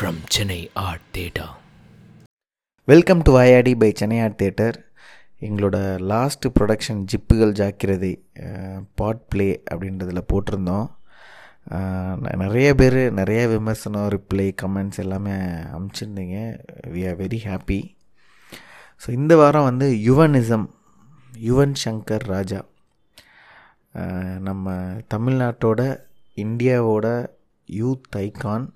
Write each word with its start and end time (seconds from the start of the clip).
From 0.00 0.20
Chennai 0.34 0.70
art 0.74 1.18
Art 1.18 1.38
welcome 2.84 3.22
to 3.22 3.38
IIT 3.38 3.72
by 3.78 3.92
Chennai 3.94 4.20
art 4.20 4.36
theatre 4.42 4.76
எங்களோட 5.40 5.98
last 5.98 6.46
production 6.58 7.02
ஜிப்புகள் 7.12 7.52
ஜாக்கிரதை 7.60 8.24
பாட் 8.94 9.28
play 9.28 9.62
அப்படின்றதில் 9.70 10.20
போட்டிருந்தோம். 10.32 10.86
நிறைய 12.42 12.74
பேர் 12.74 13.12
நிறைய 13.12 13.48
விமர்சனம் 13.48 14.08
ரிப்ளை 14.08 14.46
கமெண்ட்ஸ் 14.62 15.02
எல்லாமே 15.04 15.34
அமுச்சிருந்தீங்க. 15.78 16.38
We 16.94 17.02
are 17.10 17.18
very 17.22 17.40
happy 17.50 17.80
so 19.04 19.10
இந்த 19.10 19.36
வாரம் 19.36 19.68
வந்து 19.70 19.88
யுவனிசம் 19.88 20.66
யுவன் 21.48 21.76
சங்கர் 21.84 22.26
ராஜா. 22.34 22.64
நம்ம 24.48 24.76
தமிழ்நாட்டோட 25.14 26.00
இந்தியாவோட 26.36 27.28
யூத் 27.68 28.10
ஐகான் 28.16 28.66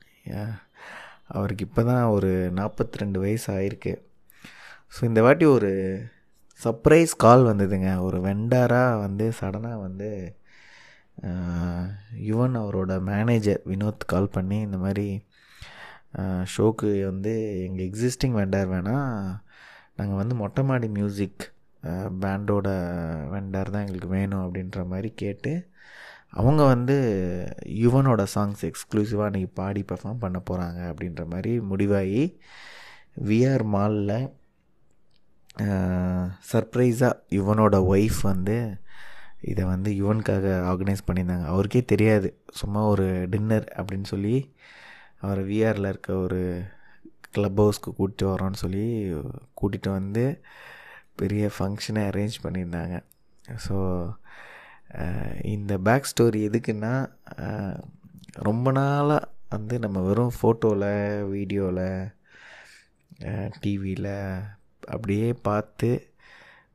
அவருக்கு 1.38 1.66
இப்போ 1.68 1.82
தான் 1.90 2.04
ஒரு 2.16 2.30
நாற்பத்தி 2.58 3.00
ரெண்டு 3.02 3.18
வயசு 3.24 3.46
ஆயிருக்கு. 3.56 3.92
ஸோ 4.94 5.00
இந்த 5.10 5.20
வாட்டி 5.26 5.46
ஒரு 5.56 5.70
சர்ப்ரைஸ் 6.60 7.12
கால் 7.24 7.44
வந்ததுங்க. 7.50 7.90
ஒரு 8.06 8.18
வெண்டாராக 8.28 9.00
வந்து 9.04 9.26
சடனாக 9.40 9.84
வந்து 9.86 10.10
யுவன் 12.28 12.56
அவரோட 12.60 12.92
மேனேஜர் 13.10 13.60
வினோத் 13.70 14.10
கால் 14.12 14.34
பண்ணி 14.36 14.58
இந்த 14.66 14.78
மாதிரி 14.84 15.08
ஷோக்கு 16.54 16.88
வந்து 17.10 17.32
எங்கள் 17.66 17.86
எக்ஸிஸ்டிங் 17.88 18.36
வெண்டார் 18.40 18.72
வேணால் 18.72 19.12
நாங்கள் 19.98 20.20
வந்து 20.20 20.34
மொட்டை 20.42 20.62
மாடி 20.68 20.88
மியூசிக் 20.98 21.44
பேண்டோட 22.22 22.68
வெண்டார் 23.34 23.72
தான் 23.72 23.84
எங்களுக்கு 23.84 24.10
வேணும் 24.16 24.44
அப்படின்ற 24.44 24.82
மாதிரி 24.92 25.10
கேட்டு 25.22 25.52
அவங்க 26.32 26.62
வந்து 26.64 26.94
யுவனோட 27.82 28.22
சாங்ஸ் 28.34 28.62
எக்ஸ்க்ளூசிவாக 28.68 29.28
அன்றைக்கி 29.28 29.50
பாடி 29.60 29.82
பெர்ஃபார்ம் 29.90 30.22
பண்ண 30.24 30.38
போகிறாங்க 30.48 30.80
அப்படின்ற 30.90 31.24
மாதிரி 31.32 31.52
முடிவாகி 31.70 32.22
விஆர் 33.28 33.64
மாலில் 33.74 34.16
சர்ப்ரைஸாக 36.50 37.20
யுவனோட 37.38 37.76
ஒய்ஃப் 37.92 38.20
வந்து 38.32 38.56
இதை 39.50 39.64
வந்து 39.64 39.90
யுவனுக்காக 40.00 40.46
ஆர்கனைஸ் 40.70 41.06
பண்ணியிருந்தாங்க. 41.08 41.46
அவருக்கே 41.52 41.82
தெரியாது. 41.92 42.28
சும்மா 42.60 42.80
ஒரு 42.92 43.06
டின்னர் 43.32 43.66
அப்படின்னு 43.78 44.08
சொல்லி 44.12 44.36
அவர் 45.24 45.40
விஆரில் 45.50 45.90
இருக்க 45.90 46.10
ஒரு 46.26 46.40
க்ளப் 47.34 47.60
ஹவுஸ்க்கு 47.62 47.90
கூப்பிட்டு 47.98 48.24
வரோன்னு 48.32 48.62
சொல்லி 48.64 48.84
கூட்டிகிட்டு 49.60 49.90
வந்து 49.98 50.24
பெரிய 51.20 51.50
ஃபங்க்ஷனை 51.56 52.02
அரேஞ்ச் 52.10 52.36
பண்ணியிருந்தாங்க. 52.44 52.96
ஸோ 53.66 53.76
இந்த 55.42 55.78
பேக் 55.78 56.10
ஸ்டோரி 56.10 56.40
எதுக்குன்னா 56.48 56.92
ரொம்ப 58.38 58.72
நாளாக 58.72 59.28
வந்து 59.48 59.78
நம்ம 59.78 60.00
வெறும் 60.00 60.36
ஃபோட்டோவில் 60.40 60.90
வீடியோவில் 61.28 61.86
டிவியில் 63.60 64.12
அப்படியே 64.88 65.32
பார்த்து 65.42 65.90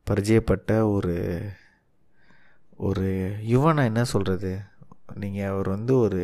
பரிச்சயப்பட்ட 0.08 0.92
ஒரு 0.92 1.16
ஒரு 2.80 3.08
யுவனை 3.48 3.84
என்ன 3.84 4.04
சொல்கிறது 4.04 4.52
நீங்கள் 5.16 5.48
அவர் 5.48 5.70
வந்து 5.70 5.98
ஒரு 5.98 6.22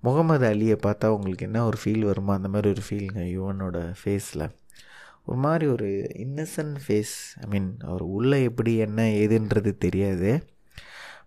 முகமது 0.00 0.46
அலியை 0.46 0.76
பார்த்தா 0.86 1.06
உங்களுக்கு 1.06 1.46
என்ன 1.46 1.64
ஒரு 1.64 1.78
ஃபீல் 1.82 2.04
வருமோ? 2.04 2.32
அந்த 2.32 2.48
மாதிரி 2.48 2.68
ஒரு 2.70 2.82
ஃபீலுங்க 2.88 3.22
யுவனோட 3.36 3.78
ஃபேஸில் 4.02 4.44
ஒரு 5.24 5.38
மாதிரி 5.38 5.66
ஒரு 5.66 5.88
இன்னசென்ட் 6.18 6.78
ஃபேஸ் 6.86 7.14
ஐ 7.40 7.48
மீன் 7.48 7.76
அவர் 7.84 8.02
உள்ளே 8.02 8.42
எப்படி 8.42 8.76
என்ன 8.76 9.02
ஏதுன்றது 9.02 9.72
தெரியாது. 9.78 10.30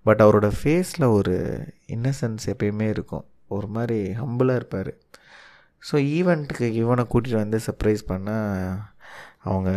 பட் 0.05 0.21
அவரோட 0.25 0.47
ஃபேஸில் 0.59 1.05
ஒரு 1.17 1.35
இன்னசென்ஸ் 1.95 2.45
எப்பயுமே 2.53 2.87
இருக்கும். 2.95 3.25
ஒரு 3.55 3.67
மாதிரி 3.67 3.99
ஹம்பிளாக 4.21 4.59
இருப்பார். 4.61 4.91
ஸோ 5.89 5.95
ஈவெண்ட்டுக்கு 6.17 6.67
இவனை 6.81 7.03
கூட்டிகிட்டு 7.11 7.43
வந்து 7.43 7.59
சர்ப்ரைஸ் 7.67 8.03
பண்ணால் 8.11 8.79
அவங்க 9.49 9.71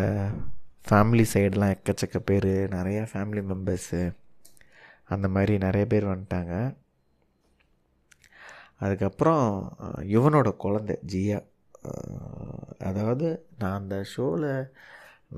ஃபேமிலி 0.89 1.25
சைடெலாம் 1.33 1.75
எக்கச்சக்க 1.77 2.19
பேர் 2.31 2.51
நிறையா 2.79 3.03
ஃபேமிலி 3.13 3.43
மெம்பர்ஸு 3.53 4.01
அந்த 5.15 5.27
மாதிரி 5.35 5.55
நிறைய 5.67 5.85
பேர் 5.93 6.11
வந்துட்டாங்க. 6.13 6.55
அதுக்கப்புறம் 8.85 9.47
யுவனோட 10.15 10.49
குழந்தை 10.65 10.95
ஜியா. 11.13 11.41
அதாவது 12.89 13.29
நான் 13.59 13.79
அந்த 13.81 13.97
ஷோவில் 14.13 14.51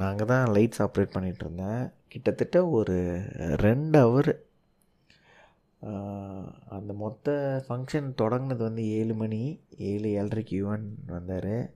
நாங்கள் 0.02 0.30
தான் 0.32 0.44
லைட்ஸ் 0.56 0.82
ஆப்ரேட் 0.84 1.14
பண்ணிகிட்டு 1.14 1.44
இருந்தேன். 1.44 1.82
கிட்டத்தட்ட 2.12 2.58
ஒரு 2.78 2.96
ரெண்டு 3.66 3.98
ஹவர் 4.04 4.30
அந்த 5.80 6.92
மொத்த 6.92 7.64
ஃபங்க்ஷன் 7.68 8.08
தொடங்கினது 8.22 8.56
வந்து 8.56 8.88
ஏழு 8.88 9.14
மணி 9.14 9.60
ஏழு 9.78 10.08
ஏழரைக்கு 10.08 10.54
யுவன் 10.62 10.86
வந்தார். 11.06 11.70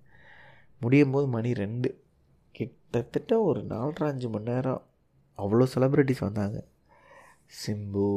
முடியும் 0.80 1.10
போது 1.10 1.26
மணி 1.26 1.52
ரெண்டு. 1.54 2.04
கிட்டத்தட்ட 2.50 3.40
ஒரு 3.40 3.60
நாலரை 3.60 4.04
அஞ்சு 4.04 4.28
மணி 4.28 4.50
நேரம் 4.50 4.82
அவ்வளோ 5.38 5.66
செலிப்ரிட்டிஸ் 5.74 6.20
வந்தாங்க. 6.20 6.64
சிம்பு 7.60 8.08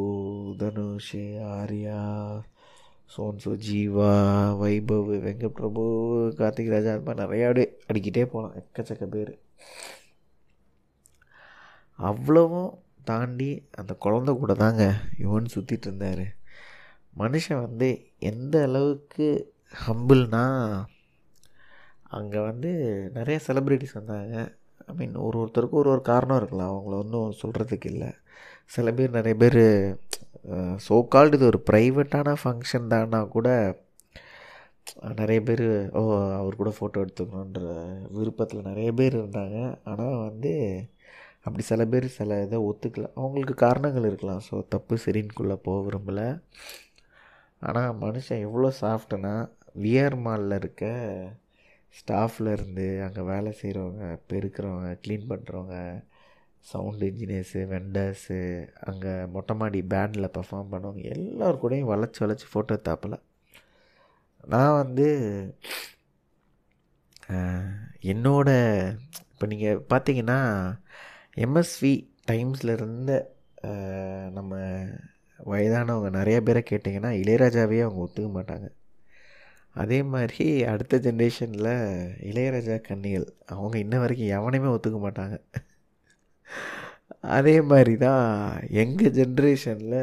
தனுஷ் 0.57 1.15
ஆர்யா 1.57 1.99
சோன்சு 3.17 3.51
ஜீவா 3.69 4.11
வைபவ் 4.61 5.09
வெங்கட் 5.25 5.47
பிரபு 5.47 5.83
கார்த்திக் 6.37 6.69
ராஜா 6.69 6.93
அது 6.93 7.01
மாதிரி 7.01 7.23
நிறையா 7.23 7.47
அப்படியே 7.47 7.77
அடிக்கிட்டே 7.93 8.25
போகலாம் 8.25 8.55
எக்கச்சக்க 8.55 9.05
பேர். 9.05 9.39
அவ்வளவும் 11.95 12.82
தாண்டி 13.09 13.49
அந்த 13.79 13.93
குழந்த 14.05 14.31
கூட 14.41 14.53
தாங்க 14.63 14.83
யுவன் 15.23 15.53
சுற்றிட்டு 15.53 15.87
இருந்தார். 15.89 16.25
மனுஷன் 17.21 17.63
வந்து 17.67 17.89
எந்த 18.31 18.55
அளவுக்கு 18.67 19.27
ஹம்பிள்னா 19.85 20.45
அங்கே 22.17 22.39
வந்து 22.49 22.71
நிறைய 23.17 23.37
செலிப்ரிட்டிஸ் 23.47 23.97
வந்தாங்க. 23.99 24.35
ஐ 24.89 24.93
மீன் 24.99 25.15
ஒரு 25.25 25.37
ஒருத்தருக்கும் 25.41 25.81
ஒரு 25.83 25.89
ஒரு 25.93 26.03
காரணம் 26.11 26.39
இருக்கலாம் 26.41 26.71
அவங்கள 26.73 26.95
ஒன்றும் 27.03 27.37
சொல்கிறதுக்கு 27.41 27.87
இல்லை. 27.93 28.09
சில 28.75 28.91
பேர் 28.97 29.17
நிறைய 29.17 29.35
பேர் 29.43 29.63
சோக்கால்டு 30.87 31.37
இது 31.37 31.45
ஒரு 31.51 31.59
ப்ரைவேட்டான 31.69 32.35
ஃபங்க்ஷன் 32.41 32.91
தான்னா 32.93 33.19
கூட 33.35 33.49
நிறைய 35.19 35.39
பேர் 35.47 35.65
ஓ 35.99 36.01
அவர் 36.39 36.59
கூட 36.61 36.71
ஃபோட்டோ 36.77 37.03
எடுத்துக்கணுன்ற 37.03 37.61
விருப்பத்தில் 38.15 38.67
நிறைய 38.69 38.89
பேர் 38.99 39.13
இருந்தாங்க. 39.19 39.57
ஆனால் 39.91 40.17
வந்து 40.27 40.53
அப்படி 41.45 41.63
சில 41.71 41.81
பேர் 41.91 42.07
சில 42.19 42.39
இதை 42.45 42.57
ஒத்துக்கல. 42.69 43.07
அவங்களுக்கு 43.19 43.55
காரணங்கள் 43.65 44.07
இருக்கலாம். 44.09 44.43
ஸோ 44.47 44.55
தப்பு 44.75 44.95
சரின்குள்ளே 45.05 45.57
போக 45.67 45.79
விரும்பலை. 45.87 46.27
ஆனால் 47.61 47.91
மனுஷன் 48.03 48.45
எவ்வளோ 48.47 48.69
சாஃப்ட்டுன்னா 48.81 49.33
விஆர் 49.83 50.17
மாலில் 50.25 50.59
இருக்க 50.61 50.85
ஸ்டாஃப்ல 51.95 52.53
இருந்து 52.57 52.85
அங்கே 53.05 53.23
வேலை 53.31 53.51
செய்கிறவங்க 53.61 54.05
பெருக்கிறவங்க 54.31 54.89
க்ளீன் 55.03 55.29
பண்ணுறவங்க 55.31 55.75
சவுண்ட் 56.65 57.03
இன்ஜினியர்ஸு 57.09 57.61
வெண்டர்ஸு 57.71 58.37
அங்கே 58.89 59.13
மொட்டை 59.33 59.53
மாடி 59.61 59.79
பேண்டில் 59.93 60.33
பர்ஃபார்ம் 60.37 60.71
பண்ணுவாங்க 60.73 61.01
எல்லோரு 61.15 61.57
கூடயும் 61.63 61.91
வளைச்சி 61.91 62.21
வளைச்சி 62.23 62.47
ஃபோட்டோ 62.51 62.75
தாப்பில் 62.87 63.17
நான் 64.53 64.77
வந்து 64.81 65.07
என்னோட 68.13 68.49
இப்போ 69.31 69.45
நீங்கள் 69.53 69.83
பார்த்தீங்கன்னா 69.91 70.39
எம்எஸ்வி 71.37 71.93
டைம்ஸில் 72.31 72.71
இருந்த 72.77 73.11
நம்ம 74.37 74.53
வயதானவங்க 75.51 76.09
நிறைய 76.17 76.37
பேரை 76.47 76.61
கேட்டிங்கன்னா 76.69 77.11
இளையராஜாவே 77.21 77.79
அவங்க 77.85 78.01
ஒத்துக்க 78.05 78.29
மாட்டாங்க. 78.37 78.67
அதே 79.81 79.99
மாதிரி 80.13 80.47
அடுத்த 80.71 80.97
ஜென்ரேஷனில் 81.05 81.71
இளையராஜா 82.29 82.75
கன்னிகள் 82.87 83.27
அவங்க 83.55 83.75
இன்ன 83.77 83.99
வரைக்கும் 84.03 84.33
எவனையுமே 84.37 84.69
ஒத்துக்க 84.75 84.99
மாட்டாங்க. 85.07 85.37
அதே 87.37 87.55
மாதிரி 87.71 87.93
தான் 87.97 88.25
எங்கள் 88.83 89.15
ஜென்ரேஷனில் 89.19 90.01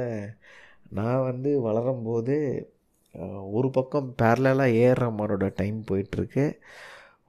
நான் 0.98 1.26
வந்து 1.30 1.50
வளரும்போது 1.66 2.36
ஒரு 3.58 3.68
பக்கம் 3.76 4.08
பேரலாக 4.22 4.74
ஏஆர் 4.80 5.02
ரஹ்மானோட 5.04 5.46
டைம் 5.60 5.78
போயிட்டுருக்கு. 5.88 6.44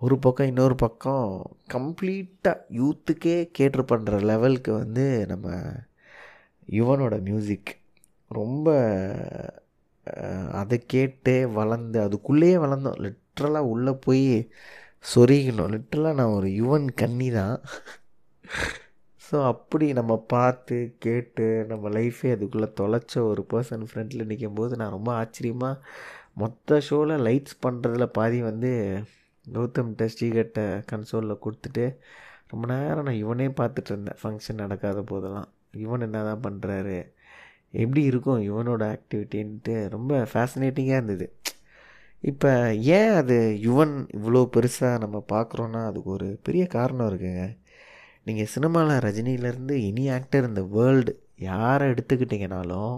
ஒரு 0.02 0.16
பக்கம் 0.18 0.48
இன்னொரு 0.48 0.76
பக்கம் 0.76 1.26
கம்ப்ளீட்டாக 1.74 2.64
யூத்துக்கே 2.78 3.36
கேட்ரு 3.58 3.84
பண்ணுற 3.92 4.20
லெவலுக்கு 4.22 4.72
வந்து 4.74 5.04
நம்ம 5.28 5.48
யுவனோட 6.70 7.16
மியூசிக் 7.22 7.72
ரொம்ப 8.32 8.68
அதை 10.52 10.78
கேட்டு 10.86 11.36
வளர்ந்து 11.60 12.00
அதுக்குள்ளேயே 12.06 12.58
வளர்ந்தோம். 12.64 12.98
லிட்ரலாக 13.06 13.72
உள்ளே 13.74 13.94
போய் 14.06 14.26
சொருகினோம். 15.06 15.72
லிட்ரலாக 15.76 16.14
நான் 16.14 16.36
ஒரு 16.40 16.50
யுவன் 16.62 16.88
கன்னி 16.94 17.30
தான். 17.32 17.56
ஸோ 19.22 19.38
அப்படி 19.46 19.86
நம்ம 19.94 20.14
பார்த்து 20.28 20.78
கேட்டு 21.00 21.46
நம்ம 21.68 21.90
லைஃபே 21.90 22.32
அதுக்குள்ளே 22.36 22.70
தொலைச்ச 22.82 23.14
ஒரு 23.30 23.44
பர்சன் 23.54 23.88
ஃப்ரெண்டில் 23.90 24.30
நிற்கும் 24.32 24.54
போது 24.54 24.76
நான் 24.76 24.90
ரொம்ப 24.90 25.12
ஆச்சரியமாக 25.14 25.82
மொத்த 26.34 26.80
ஷோவில் 26.90 27.24
லைட்ஸ் 27.28 27.62
பண்ணுறதுல 27.66 28.06
பாதி 28.18 28.40
வந்து 28.42 28.72
கௌதம்கிட்ட 29.48 30.06
ஸ்ரீகட்ட 30.14 30.60
கன்சோலில் 30.92 31.42
கொடுத்துட்டு 31.46 31.86
ரொம்ப 32.52 32.66
நேரம் 32.74 33.06
நான் 33.08 33.22
இவனே 33.24 33.48
பார்த்துட்டு 33.60 33.92
இருந்தேன். 33.94 34.20
ஃபங்க்ஷன் 34.22 34.62
நடக்காத 34.64 35.02
போதெல்லாம். 35.02 35.50
இவன் 35.84 36.06
என்ன 36.08 36.24
தான் 36.24 36.44
பண்ணுறாரு 36.46 36.98
எப்படி 37.72 38.02
இருக்கும் 38.04 38.42
இவனோட 38.50 38.84
ஆக்டிவிட்டின்ட்டு 38.96 39.76
ரொம்ப 39.90 40.14
ஃபேசினேட்டிங்காக 40.32 41.00
இருந்தது. 41.00 41.28
இப்போ 42.24 42.50
ஏன் 42.98 43.14
அது 43.20 43.38
யுவன் 43.68 43.94
இவ்வளோ 44.18 44.42
பெருசாக 44.56 45.02
நம்ம 45.04 45.18
பார்க்குறோன்னா 45.34 45.82
அதுக்கு 45.90 46.10
ஒரு 46.10 46.28
பெரிய 46.44 46.64
காரணம் 46.68 47.10
இருக்குங்க. 47.12 47.44
நீங்கள் 48.26 48.52
சினிமாவில் 48.56 49.04
ரஜினியிலேருந்து 49.08 49.76
இனி 49.90 50.04
ஆக்டர் 50.18 50.50
இந்த 50.50 50.64
வேர்ல்டு 50.76 51.14
யாரை 51.50 51.86
எடுத்துக்கிட்டிங்கனாலும் 51.94 52.94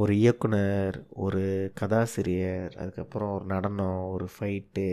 ஒரு 0.00 0.12
இயக்குனர் 0.16 0.96
ஒரு 1.24 1.42
கதாசிரியர் 1.74 2.72
அதுக்கப்புறம் 2.76 3.32
ஒரு 3.34 3.44
நடனம் 3.44 3.98
ஒரு 4.14 4.26
ஃபைட்டு 4.34 4.86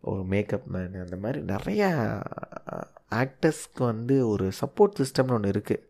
ஒரு 0.00 0.22
மேக்கப் 0.24 0.66
மேன் 0.66 0.94
அந்த 1.02 1.16
மாதிரி 1.16 1.40
நிறையா 1.52 1.88
ஆக்டர்ஸ்க்கு 3.22 3.82
வந்து 3.82 4.28
ஒரு 4.28 4.46
சப்போர்ட் 4.60 4.98
சிஸ்டம்னு 5.00 5.36
ஒன்று 5.36 5.52
இருக்குது 5.54 5.84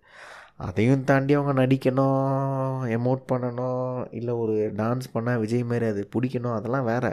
அதையும் 0.67 1.05
தாண்டி 1.05 1.32
அவங்க 1.34 1.52
நடிக்கணும் 1.62 2.82
எமோட் 2.96 3.23
பண்ணணும் 3.32 4.06
இல்லை 4.11 4.34
ஒரு 4.34 4.55
டான்ஸ் 4.76 5.08
பண்ணால் 5.14 5.40
விஜய் 5.40 5.69
மாதிரி 5.70 5.87
அது 5.87 6.02
பிடிக்கணும் 6.14 6.56
அதெல்லாம் 6.58 6.84
வேறு. 6.84 7.12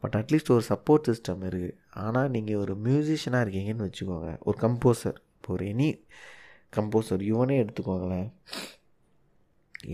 பட் 0.00 0.16
அட்லீஸ்ட் 0.20 0.52
ஒரு 0.56 0.64
சப்போர்ட் 0.68 1.08
சிஸ்டம் 1.10 1.42
இருக்குது 1.48 1.74
ஆனால் 2.04 2.30
நீங்கள் 2.30 2.60
ஒரு 2.64 2.74
மியூசிஷியனாக 2.84 3.44
இருக்கீங்கன்னு 3.44 3.88
வச்சுக்கோங்க. 3.88 4.30
ஒரு 4.40 4.56
கம்போசர் 4.60 5.18
இப்போ 5.36 5.52
ஒரு 5.54 5.66
எனி 5.74 5.90
கம்போசர் 6.76 7.22
யுவனே 7.32 7.56
எடுத்துக்கோங்களேன். 7.62 8.30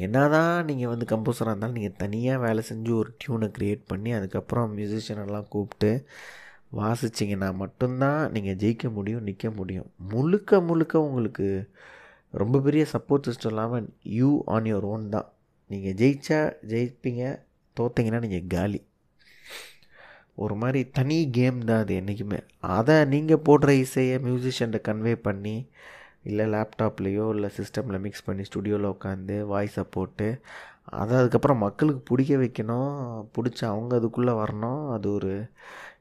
என்ன 0.05 0.29
தான் 0.29 0.65
நீங்கள் 0.65 0.91
வந்து 0.93 1.07
கம்போசராக 1.13 1.53
இருந்தாலும் 1.53 1.79
நீங்கள் 1.79 1.97
தனியாக 1.97 2.43
வேலை 2.47 2.63
செஞ்சு 2.71 2.93
ஒரு 3.01 3.11
டியூனை 3.21 3.49
க்ரியேட் 3.57 3.83
பண்ணி 3.87 4.11
அதுக்கப்புறம் 4.13 4.75
மியூசிஷியனெல்லாம் 4.77 5.49
கூப்பிட்டு 5.49 5.91
வாசிச்சிங்கன்னா 6.81 7.49
மட்டும்தான் 7.55 8.23
நீங்கள் 8.33 8.59
ஜெயிக்க 8.63 8.87
முடியும் 8.93 9.25
நிற்க 9.29 9.51
முடியும். 9.51 9.89
முழுக்க 10.13 10.61
முழுக்க 10.61 11.01
உங்களுக்கு 11.01 11.47
ரொம்ப 12.31 12.61
பெரிய 12.61 12.87
சப்போர்ட் 12.93 13.27
சிஸ்டம் 13.29 13.53
இல்லாமல் 13.53 13.87
யூ 14.19 14.31
ஆன் 14.45 14.69
யுவர் 14.71 14.89
ஓன் 14.93 15.07
தான். 15.09 15.29
நீங்கள் 15.71 15.97
ஜெயிச்சா 16.01 16.41
ஜெயிப்பீங்க 16.73 17.23
தோத்தீங்கன்னா 17.77 18.21
நீங்கள் 18.27 18.47
காலி. 18.57 18.81
ஒரு 20.35 20.55
மாதிரி 20.55 20.81
தனி 20.91 21.31
கேம் 21.31 21.65
தான் 21.65 21.81
அது 21.85 21.95
என்றைக்குமே 22.01 22.39
அதை 22.77 23.05
நீங்கள் 23.05 23.45
போடுற 23.47 23.71
இசையை 23.85 24.19
மியூசிஷியன்கிட்ட 24.27 24.81
கன்வே 24.89 25.15
பண்ணி 25.15 25.57
இல்லை 26.31 26.45
லேப்டாப்லேயோ 26.55 27.27
இல்லை 27.35 27.51
சிஸ்டமில் 27.59 28.03
மிக்ஸ் 28.07 28.27
பண்ணி 28.29 28.45
ஸ்டுடியோவில் 28.49 28.93
உட்காந்து 28.95 29.37
வாய்ஸை 29.53 29.85
போட்டு 29.97 30.29
அதை 31.01 31.15
அதுக்கப்புறம் 31.21 31.63
மக்களுக்கு 31.67 32.03
பிடிக்க 32.11 32.35
வைக்கணும். 32.43 32.93
பிடிச்சி 33.37 33.65
அவங்க 33.73 33.93
அதுக்குள்ளே 34.01 34.35
வரணும். 34.43 34.83
அது 34.95 35.07
ஒரு 35.19 35.33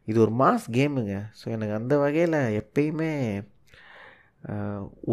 இது 0.09 0.17
ஒரு 0.25 0.33
மாஸ் 0.41 0.65
கேமுங்க 0.77 1.15
ஸோ 1.39 1.45
எனக்கு 1.55 1.73
அந்த 1.79 1.93
வகையில் 2.03 2.37
எப்பயுமே 2.61 3.11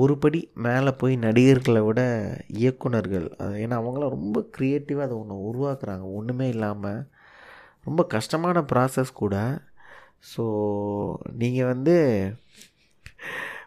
ஒரு 0.01 0.15
படி 0.23 0.41
மேலே 0.67 0.91
போய் 1.01 1.15
நடிகர்களை 1.25 1.81
விட 1.87 2.01
இயக்குனர்கள் 2.61 3.27
அது 3.43 3.55
ஏன்னா 3.65 3.77
அவங்களாம் 3.81 4.15
ரொம்ப 4.17 4.41
க்ரியேட்டிவாக 4.57 5.07
அதை 5.09 5.17
ஒன்று 5.23 5.37
உருவாக்குறாங்க. 5.51 6.05
ஒன்றுமே 6.19 6.47
இல்லாமல் 6.55 7.01
ரொம்ப 7.89 8.01
கஷ்டமான 8.15 8.61
ப்ராசஸ் 8.73 9.13
கூட. 9.23 9.37
ஸோ 10.33 10.45
நீங்கள் 11.41 11.71
வந்து 11.73 11.97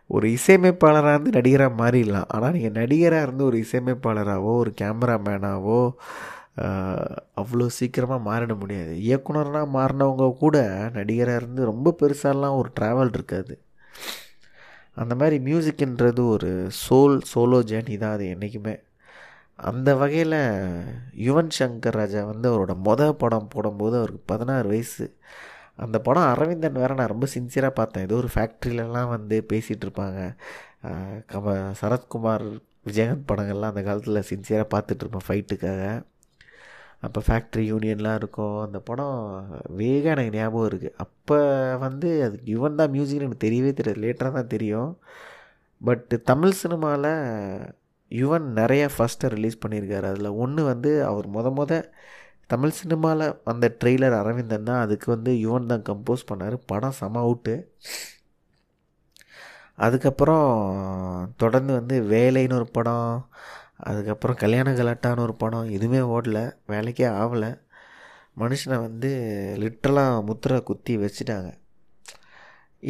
ஒரு 0.09 0.25
இசையமைப்பாளராக 0.37 1.13
இருந்து 1.15 1.37
நடிகராக 1.37 1.71
மாறிடலாம். 1.81 2.29
ஆனால் 2.35 2.53
நீங்கள் 2.55 2.77
நடிகராக 2.81 3.25
இருந்து 3.27 3.43
ஒரு 3.49 3.57
இசையமைப்பாளராகவோ 3.65 4.53
ஒரு 4.63 4.71
கேமராமேனாவோ 4.81 5.79
அவ்வளோ 7.41 7.65
சீக்கிரமாக 7.77 8.25
மாறிட 8.29 8.53
முடியாது. 8.61 8.93
இயக்குனராக 9.07 9.65
மாறினவங்க 9.77 10.27
கூட 10.43 10.57
நடிகராக 10.97 11.39
இருந்து 11.41 11.69
ரொம்ப 11.71 11.93
பெருசாலாம் 12.01 12.59
ஒரு 12.61 12.69
ட்ராவல் 12.79 13.13
இருக்காது. 13.17 13.53
அந்த 15.01 15.13
மாதிரி 15.21 15.37
மியூசிக்ன்றது 15.47 16.21
ஒரு 16.35 16.51
சோல் 16.85 17.17
சோலோ 17.31 17.59
ஜேர்னி 17.71 17.95
தான் 18.03 18.15
அது 18.17 18.25
என்றைக்குமே 18.35 18.75
அந்த 19.59 19.89
வகையில் 19.99 20.39
யுவன் 21.25 21.53
சங்கர் 21.57 21.97
ராஜா 21.99 22.21
வந்து 22.31 22.47
அவரோட 22.51 22.73
மொதல் 22.87 23.19
படம் 23.21 23.51
போடும்போது 23.53 23.95
அவருக்கு 23.99 24.21
பதினாறு 24.31 24.67
வயசு. 24.73 25.05
அந்த 25.85 25.97
படம் 26.07 26.29
அரவிந்தன் 26.33 26.79
வேறு 26.81 26.97
நான் 26.99 27.13
ரொம்ப 27.13 27.27
சின்சியராக 27.35 27.73
பார்த்தேன். 27.79 28.05
ஏதோ 28.07 28.15
ஒரு 28.23 28.29
ஃபேக்ட்ரியிலலாம் 28.35 29.09
வந்து 29.15 29.37
பேசிகிட்டு 29.51 29.85
இருப்பாங்க 29.87 30.19
கம 31.31 31.55
சரத்குமார் 31.81 32.45
விஜயகாந்த் 32.89 33.29
படங்கள்லாம் 33.31 33.73
அந்த 33.73 33.83
காலத்தில் 33.87 34.27
சின்சியராக 34.31 34.67
பார்த்துட்ருப்பேன் 34.73 35.27
ஃபைட்டுக்காக 35.27 35.83
அப்போ 37.05 37.19
ஃபேக்ட்ரி 37.27 37.63
யூனியன்லாம் 37.71 38.15
இருக்கும். 38.21 38.55
அந்த 38.65 38.79
படம் 38.89 39.17
வேக 39.79 40.03
எனக்கு 40.13 40.35
ஞாபகம் 40.37 40.67
இருக்குது 40.69 40.95
அப்போ 41.03 41.37
வந்து 41.85 42.09
அது 42.27 42.37
யுவன் 42.53 42.79
தான் 42.79 42.93
மியூசிக்னு 42.95 43.25
எனக்கு 43.25 43.45
தெரியவே 43.47 43.71
தெரியாது. 43.79 44.01
லேட்டராக 44.05 44.33
தான் 44.39 44.53
தெரியும். 44.55 44.91
பட்டு 45.81 46.15
தமிழ் 46.31 46.59
சினிமாவில் 46.61 47.11
யுவன் 48.11 48.47
நிறைய 48.59 48.83
ஃபஸ்ட்டை 48.95 49.29
ரிலீஸ் 49.35 49.61
பண்ணியிருக்காரு. 49.63 50.05
அதில் 50.11 50.37
ஒன்று 50.43 50.61
வந்து 50.71 50.91
அவர் 51.09 51.27
மொத 51.35 51.47
மொத 51.59 51.73
தமிழ் 52.49 52.77
சினிமாவில் 52.79 53.35
வந்த 53.43 53.65
ட்ரெய்லர் 53.79 54.15
அரவிந்தன் 54.19 54.67
தான் 54.69 54.83
அதுக்கு 54.85 55.07
வந்து 55.15 55.31
யுவன் 55.45 55.69
தான் 55.71 55.85
கம்போஸ் 55.89 56.27
பண்ணார். 56.29 56.55
படம் 56.71 56.97
செம 56.99 57.21
அவுட்டு 57.25 57.55
அதுக்கப்புறம் 59.85 60.45
தொடர்ந்து 61.37 61.73
வந்து 61.73 61.95
வேலைன்னு 62.13 62.57
ஒரு 62.59 62.67
படம் 62.77 63.09
அதுக்கப்புறம் 63.89 64.39
கல்யாண 64.43 64.67
கலாட்டான்னு 64.71 65.25
ஒரு 65.27 65.35
படம் 65.35 65.71
எதுவுமே 65.77 65.99
ஓடல. 66.15 66.39
வேலைக்கே 66.67 67.07
ஆகலை 67.21 67.51
மனுஷனை 68.41 68.77
வந்து 68.87 69.09
லிட்ரலாக 69.63 70.23
முத்திரை 70.25 70.57
குத்தி 70.63 70.93
வச்சுட்டாங்க. 70.97 71.49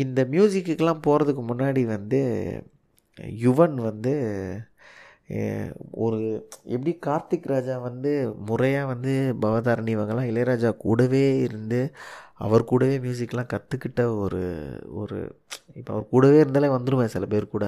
இந்த 0.04 0.19
மியூசிக்குக்கெலாம் 0.31 1.04
போகிறதுக்கு 1.07 1.44
முன்னாடி 1.51 1.83
வந்து 1.86 2.19
யுவன் 3.45 3.75
வந்து 3.89 4.13
ஒரு 5.92 6.20
எப்படி 6.64 6.92
கார்த்திக் 7.06 7.48
ராஜா 7.48 7.78
வந்து 7.78 8.12
முறையாக 8.46 8.86
வந்து 8.86 9.14
பவதாரணி 9.42 9.92
இவங்கெல்லாம் 9.96 10.30
இளையராஜா 10.32 10.78
கூடவே 10.78 11.38
இருந்து 11.40 11.80
அவர் 12.36 12.64
கூடவே 12.64 13.00
மியூசிக்லாம் 13.00 13.52
கற்றுக்கிட்ட 13.54 14.02
ஒரு 14.16 14.42
ஒரு 14.90 15.18
இப்போ 15.76 15.94
அவர் 15.94 16.10
கூடவே 16.10 16.40
இருந்தாலே 16.40 16.68
வந்துடுவேன் 16.68 17.14
சில 17.16 17.26
பேர் 17.26 17.48
கூட. 17.48 17.66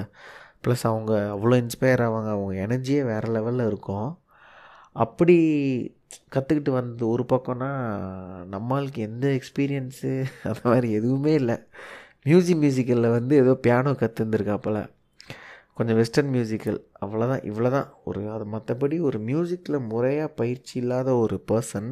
ப்ளஸ் 0.64 0.84
அவங்க 0.84 1.14
அவ்வளோ 1.36 1.56
இன்ஸ்பயர் 1.64 2.04
ஆவாங்க. 2.08 2.30
அவங்க 2.36 2.54
எனர்ஜியே 2.68 3.02
வேறு 3.06 3.28
லெவலில் 3.36 3.68
இருக்கும். 3.68 4.10
அப்படி 4.96 5.36
கற்றுக்கிட்டு 6.36 6.70
வந்தது 6.70 7.08
ஒரு 7.10 7.26
பக்கம்னா 7.30 7.70
நம்மளுக்கு 8.51 9.01
எந்த 9.10 9.28
எக்ஸ்பீரியன்ஸு 9.39 10.12
அந்த 10.44 10.62
மாதிரி 10.63 10.92
எதுவுமே 10.92 11.34
இல்லை. 11.34 11.58
மியூசிக் 12.24 12.62
மியூசிக்கலில் 12.62 13.16
வந்து 13.18 13.36
ஏதோ 13.38 13.54
பியானோ 13.68 13.92
கற்றுந்துருக்காப்பில் 14.01 14.82
கொஞ்சம் 15.79 15.98
வெஸ்டர்ன் 15.98 16.31
மியூசிக்கல் 16.33 16.79
அவ்வளோதான் 17.01 17.43
இவ்வளோ 17.50 17.69
தான் 17.69 17.89
ஒரு 18.03 18.21
அது 18.29 18.45
மற்றபடி 18.55 18.95
ஒரு 19.00 19.17
மியூசிக்கில் 19.19 19.86
முறையாக 19.91 20.29
பயிற்சி 20.33 20.74
இல்லாத 20.81 21.09
ஒரு 21.15 21.36
பர்சன் 21.51 21.89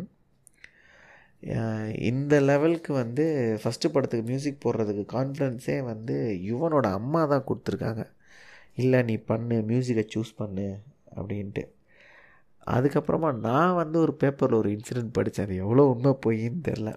இந்த 2.10 2.34
லெவலுக்கு 2.40 2.92
வந்து 2.94 3.26
ஃபஸ்ட்டு 3.62 3.92
படத்துக்கு 3.94 4.30
மியூசிக் 4.30 4.64
போடுறதுக்கு 4.66 5.04
கான்ஃபிடென்ஸே 5.16 5.78
வந்து 5.84 6.16
யுவனோட 6.50 6.88
அம்மா 7.00 7.22
தான் 7.26 7.46
கொடுத்துருக்காங்க. 7.50 8.04
இல்லை 8.76 9.00
நீ 9.10 9.16
பண்ணு 9.32 9.58
மியூசிக்கை 9.72 10.06
சூஸ் 10.16 10.34
பண்ணு 10.36 10.68
அப்படின்ட்டு. 11.18 11.64
அதுக்கப்புறமா 12.68 13.30
நான் 13.48 13.78
வந்து 13.82 13.98
ஒரு 14.06 14.14
பேப்பரில் 14.24 14.60
ஒரு 14.62 14.72
இன்சிடெண்ட் 14.76 15.16
படித்தேன் 15.18 15.48
அது 15.48 15.62
எவ்வளோ 15.66 15.86
உண்மை 15.94 16.14
பொய்ன்னு 16.26 16.62
தெரில 16.70 16.92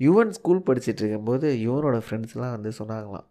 யுவன் 0.00 0.32
ஸ்கூல் 0.38 0.66
படிச்சுட்டு 0.68 1.02
இருக்கும்போது 1.02 1.48
யுவனோட 1.66 1.98
ஃப்ரெண்ட்ஸ்லாம் 2.06 2.54
வந்து 2.56 2.72
சொன்னாங்களாம் 2.80 3.28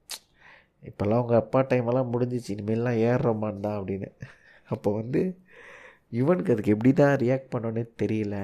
இப்போல்லாம் 0.83 1.21
உங்கள் 1.23 1.41
அப்பா 1.43 1.59
டைமெல்லாம் 1.69 2.11
முடிஞ்சிச்சு 2.13 2.53
இனிமேல்லாம் 2.55 3.01
ஏறுறோமான் 3.09 3.63
தான் 3.65 3.77
அப்படின்னு. 3.79 4.09
அப்போ 4.73 4.89
வந்து 5.01 5.21
யுவனுக்கு 6.19 6.53
அதுக்கு 6.53 6.73
எப்படி 6.75 6.91
தான் 7.01 7.15
ரியாக்ட் 7.23 7.53
பண்ணோன்னே 7.53 7.83
தெரியல 8.01 8.37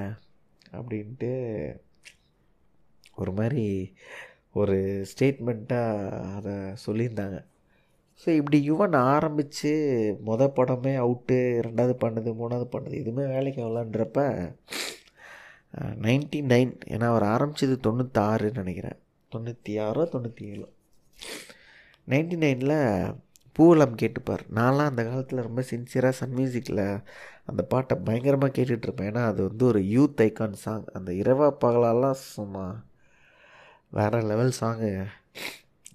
அப்படின்ட்டு 0.76 1.30
ஒரு 3.20 3.32
மாதிரி 3.38 3.64
ஒரு 4.60 4.76
ஸ்டேட்மெண்ட்டாக 5.10 6.20
அதை 6.36 6.54
சொல்லியிருந்தாங்க. 6.84 7.38
ஸோ 8.22 8.28
இப்படி 8.38 8.58
யுவன் 8.70 8.96
ஆரம்பித்து 9.14 9.70
மொத 10.26 10.42
படமே 10.58 10.92
அவுட்டு 11.04 11.36
ரெண்டாவது 11.66 11.94
பண்ணுது 12.04 12.30
மூணாவது 12.40 12.66
பண்ணுது 12.74 13.00
எதுவுமே 13.02 13.24
வேலைக்கு 13.34 13.62
ஆகலான்றப்ப 13.66 14.26
நைன்டி 16.06 16.40
நைன் 16.52 16.72
ஏன்னா 16.94 17.06
அவர் 17.12 17.24
ஆரம்பித்தது 17.34 17.76
தொண்ணூற்றாறுன்னு 17.86 18.62
நினைக்கிறேன். 18.62 18.98
தொண்ணூற்றி 19.32 19.72
ஆறோ 19.86 20.02
தொண்ணூற்றி 20.14 20.44
ஏழோ. 20.54 20.66
நைன்டி 22.08 22.36
நைனில் 22.36 22.78
பூவலம் 23.56 23.98
கேட்டுப்பார். 24.02 24.42
நான்லாம் 24.54 24.90
அந்த 24.90 25.02
காலத்தில் 25.04 25.46
ரொம்ப 25.46 25.62
சின்சியராக 25.70 26.14
சன் 26.18 26.36
மியூசிக்கில் 26.38 26.84
அந்த 27.50 27.62
பாட்டை 27.62 27.94
பயங்கரமாக 28.04 28.52
கேட்டுட்ருப்பேன் 28.56 29.08
ஏன்னா 29.10 29.24
அது 29.26 29.40
வந்து 29.48 29.64
ஒரு 29.64 29.80
யூத் 29.94 30.22
ஐக்கான் 30.26 30.62
சாங் 30.64 30.86
அந்த 30.92 31.12
இரவா 31.12 31.48
பகலாலாம் 31.64 32.22
சும்மா 32.34 32.64
வேறு 33.90 34.20
லெவல் 34.22 34.52
சாங்கு 34.60 34.92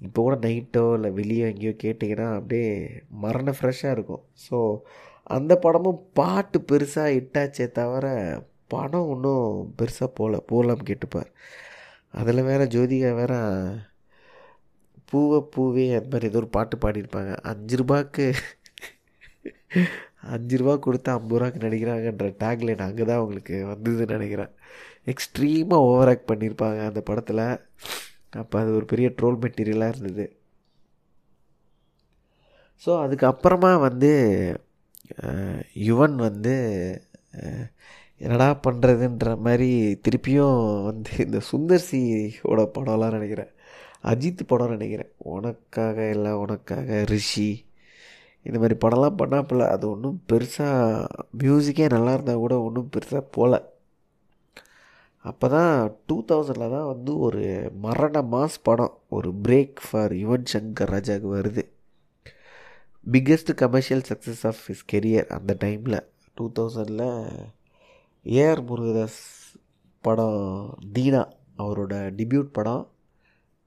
இப்போ 0.06 0.20
கூட 0.22 0.36
நைட்டோ 0.48 0.84
இல்லை 0.94 1.10
வெளியே 1.12 1.46
எங்கேயோ 1.52 1.74
கேட்டிங்கன்னா 1.84 2.28
அப்படியே 2.36 2.68
மரண 3.10 3.54
ஃப்ரெஷ்ஷாக 3.60 3.96
இருக்கும். 3.98 4.24
ஸோ 4.46 4.58
அந்த 5.24 5.54
படமும் 5.56 6.02
பாட்டு 6.14 6.58
பெருசாக 6.72 7.16
இட்டாச்சே 7.20 7.66
தவிர 7.72 8.08
படம் 8.68 9.10
ஒன்றும் 9.14 9.74
பெருசாக 9.78 10.10
போகல 10.14 10.38
போகலாம் 10.52 10.88
கேட்டுப்பார். 10.90 11.32
அதில் 12.12 12.48
வேறு 12.50 12.66
ஜோதிகா 12.66 13.12
வேறு 13.16 13.40
பூவை 15.10 15.40
பூவே 15.56 15.86
அந்த 15.98 16.10
மாதிரி 16.14 16.30
ஏதோ 16.32 16.40
ஒரு 16.44 16.50
பாட்டு 16.56 16.76
பாடியிருப்பாங்க. 16.84 17.34
அஞ்சு 17.52 17.76
ரூபாய்க்கு 17.82 18.26
அஞ்சு 20.36 20.56
ரூபா 20.60 20.74
கொடுத்து 20.86 21.10
ஐம்பது 21.16 21.38
ரூபாய்க்கு 21.40 21.64
நடிக்கிறாங்கன்ற 21.66 22.28
டேக்லைன் 22.44 22.86
அங்கே 22.88 23.04
தான் 23.10 23.20
அவங்களுக்கு 23.20 23.56
வந்ததுன்னு 23.72 24.18
நினைக்கிறேன். 24.18 24.52
எக்ஸ்ட்ரீமாக 25.14 25.88
ஓவர் 25.90 26.10
ஆக்ட் 26.12 26.30
பண்ணியிருப்பாங்க 26.32 26.80
அந்த 26.90 27.02
படத்தில். 27.10 27.46
அப்போ 28.42 28.56
அது 28.62 28.72
ஒரு 28.80 28.86
பெரிய 28.92 29.10
ட்ரோல் 29.20 29.42
மெட்டீரியலாக 29.44 29.94
இருந்தது. 29.94 30.26
ஸோ 32.84 32.92
அதுக்கப்புறமா 33.04 33.72
வந்து 33.88 34.12
யுவன் 35.90 36.18
வந்து 36.28 36.56
என்னடா 38.26 38.48
பண்ணுறதுன்ற 38.66 39.32
மாதிரி 39.46 39.70
திருப்பியும் 40.06 40.60
வந்து 40.90 41.12
இந்த 41.26 41.40
சுந்தர் 41.50 41.88
சியோட 41.90 42.62
படம்லாம் 42.76 43.16
நினைக்கிறேன். 43.18 43.52
அஜித் 44.04 44.48
படம் 44.48 44.70
நினைக்கிறேன். 44.70 45.12
உனக்காக 45.18 46.10
இல்லை 46.10 46.32
உனக்காக 46.32 47.04
ரிஷி. 47.06 47.66
இந்த 48.44 48.60
மாதிரி 48.60 48.78
படம்லாம் 48.86 49.20
பண்ணாப்புல 49.22 49.68
அது 49.68 49.90
ஒன்றும் 49.90 50.22
பெருசாக 50.32 51.06
மியூசிக்கே 51.40 51.90
நல்லா 51.90 52.14
இருந்தால் 52.14 52.36
கூட 52.36 52.62
ஒன்றும் 52.62 52.90
பெருசாக 52.96 53.24
போகல 53.32 53.76
அப்போ 55.22 55.48
தான் 55.48 55.96
டூ 56.08 56.26
தௌசண்டில் 56.28 56.72
தான் 56.72 56.86
வந்து 56.86 57.20
ஒரு 57.20 57.72
மரண 57.82 58.22
மாஸ் 58.22 58.56
படம். 58.64 58.98
ஒரு 59.10 59.34
பிரேக் 59.44 59.76
ஃபார் 59.90 60.14
யுவன் 60.14 60.44
சங்கர் 60.54 60.92
ராஜாவுக்கு 60.96 61.30
வருது. 61.38 61.64
Biggest 63.12 63.54
commercial 63.56 64.04
success 64.10 64.44
of 64.44 64.62
his 64.68 64.86
career 64.92 65.28
அந்த 65.28 65.58
டைமில் 65.60 66.00
டூ 66.36 66.52
தௌசண்டில் 66.60 67.30
ஏஆர் 68.24 68.62
முருகதாஸ் 68.70 69.20
படம் 70.02 70.78
தீனா 70.94 71.32
அவரோட 71.58 71.94
டிபியூட் 72.18 72.50
படம். 72.52 72.88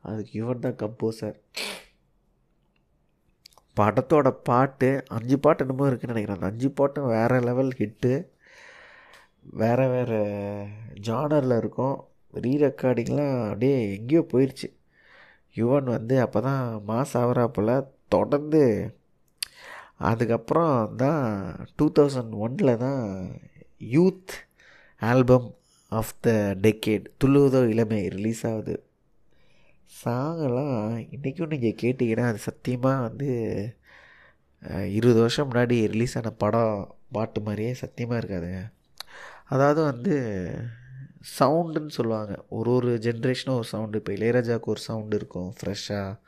அதுக்கு 0.09 0.33
யுவன் 0.41 0.65
தான் 0.65 0.81
கம்போசர் 0.83 1.39
படத்தோட 3.79 4.29
பாட்டு 4.49 4.89
அஞ்சு 5.17 5.37
பாட்டு 5.45 5.65
என்னமோ 5.65 5.89
இருக்குன்னு 5.89 6.15
நினைக்கிறேன். 6.15 6.39
அந்த 6.39 6.51
அஞ்சு 6.53 6.69
பாட்டும் 6.79 7.13
வேறு 7.15 7.37
லெவல் 7.49 7.73
ஹிட்டு 7.81 8.13
வேறு 9.61 9.87
வேறு 9.95 10.19
ஜானரில் 11.09 11.55
இருக்கும். 11.61 11.97
ரீ 12.43 12.53
ரெக்கார்டிங்லாம் 12.65 13.37
அப்படியே 13.51 13.77
எங்கேயோ 13.97 14.23
போயிடுச்சு 14.33 14.69
யுவன் 15.57 15.89
வந்து 15.97 16.17
அப்போ 16.25 16.41
தான் 16.49 16.65
மாஸ் 16.89 17.15
ஆகிறாப்புல 17.21 17.71
தொடர்ந்து 18.15 18.63
அதுக்கப்புறம் 20.11 20.75
தான் 21.03 21.25
டூ 21.77 21.87
தௌசண்ட் 21.97 22.35
ஒனில் 22.45 22.81
தான் 22.85 23.03
youth 23.95 24.35
album 25.03 25.49
of 25.93 26.15
the 26.27 26.31
decade 26.67 27.07
Thulluvadho 27.23 27.61
இளமை 27.73 28.01
ரிலீஸ் 28.17 28.43
ஆகுது. 28.51 28.77
சாங்கெல்லாம் 29.99 30.77
இன்றைக்கும் 31.15 31.53
நீங்கள் 31.53 31.79
கேட்டிங்கன்னா 31.83 32.27
அது 32.31 32.41
சத்தியமாக 32.49 33.05
வந்து 33.07 33.29
இருபது 34.99 35.19
வருஷம் 35.21 35.49
முன்னாடி 35.51 35.77
ரிலீஸ் 35.93 36.17
ஆன 36.19 36.31
படம் 36.43 36.75
பாட்டு 37.17 37.41
மாதிரியே 37.41 37.73
சத்தியமாக 37.81 38.21
இருக்காதுங்க. 38.21 38.61
அதாவது 39.55 39.81
வந்து 39.91 40.15
சவுண்டுன்னு 41.39 41.93
சொல்லுவாங்க. 41.99 42.35
ஒரு 42.59 42.71
ஒரு 42.71 42.91
ஜென்ரேஷனும் 43.07 43.59
ஒரு 43.61 43.69
சவுண்டு 43.73 44.01
இப்போ 44.01 44.13
இளையராஜாவுக்கு 44.13 44.73
ஒரு 44.75 44.83
சவுண்டு 44.89 45.17
இருக்கும் 45.21 45.51
ஃப்ரெஷ்ஷாக 45.59 46.19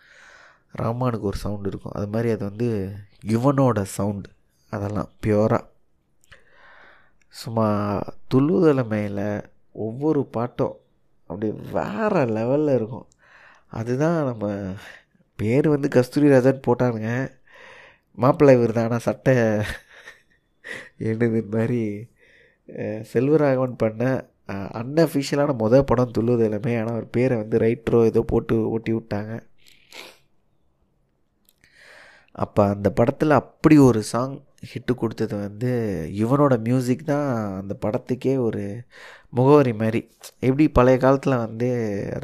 ராமானுக்கு 0.80 1.30
ஒரு 1.32 1.40
சவுண்டு 1.44 1.70
இருக்கும். 1.72 1.96
அது 1.98 2.08
மாதிரி 2.14 2.30
அது 2.34 2.44
வந்து 2.50 2.70
யுவனோட 3.32 3.82
சவுண்டு 3.96 4.30
அதெல்லாம் 4.72 5.10
பியோராக 5.22 5.64
சும்மா 7.34 7.68
துள்ளுதலை 8.32 8.86
மேலே 8.86 9.28
ஒவ்வொரு 9.86 10.20
பாட்டும் 10.36 10.76
அப்படி 11.30 11.48
வேறு 11.76 12.22
லெவலில் 12.36 12.76
இருக்கும். 12.80 13.06
அதுதான் 13.72 14.18
நம்ம 14.30 14.46
பேர் 15.38 15.66
வந்து 15.74 15.88
கஸ்தூரி 15.96 16.26
ராஜான்னு 16.32 16.66
போட்டானுங்க. 16.66 17.10
மாப்பிள்ளை 18.18 18.52
இவர் 18.56 18.74
தான் 18.76 18.86
ஆனால் 18.88 19.06
சட்டை 19.06 19.34
என்னது 21.10 21.38
இந்த 21.42 21.56
மாதிரி 21.56 21.80
செல்வராகவன் 23.12 23.80
பண்ண 23.82 24.02
அன்அஃபிஷியலான 24.80 25.50
மொதல் 25.62 25.88
படம் 25.90 26.14
துள்ளுவது 26.16 26.44
எல்லாமே 26.48 26.72
ஆனால் 26.80 26.94
அவர் 26.96 27.14
பேரை 27.16 27.34
வந்து 27.42 27.56
ரைட்ரோ 27.64 28.00
ஏதோ 28.10 28.20
போட்டு 28.32 28.56
ஓட்டி 28.74 28.92
விட்டாங்க. 28.96 29.32
அப்போ 32.44 32.62
அந்த 32.74 32.88
படத்தில் 32.98 33.40
அப்படி 33.42 33.76
ஒரு 33.88 34.00
சாங் 34.12 34.36
ஹிட்டு 34.70 34.92
கொடுத்தது 34.94 35.34
வந்து 35.36 35.70
இவனோட 36.22 36.54
மியூசிக் 36.60 37.04
தான் 37.04 37.28
அந்த 37.60 37.74
படத்துக்கே 37.84 38.34
ஒரு 38.38 38.62
முகவரி 39.30 39.72
மாதிரி. 39.72 40.00
எப்படி 40.46 40.64
பழைய 40.70 40.98
காலத்தில் 40.98 41.42
வந்து 41.44 41.68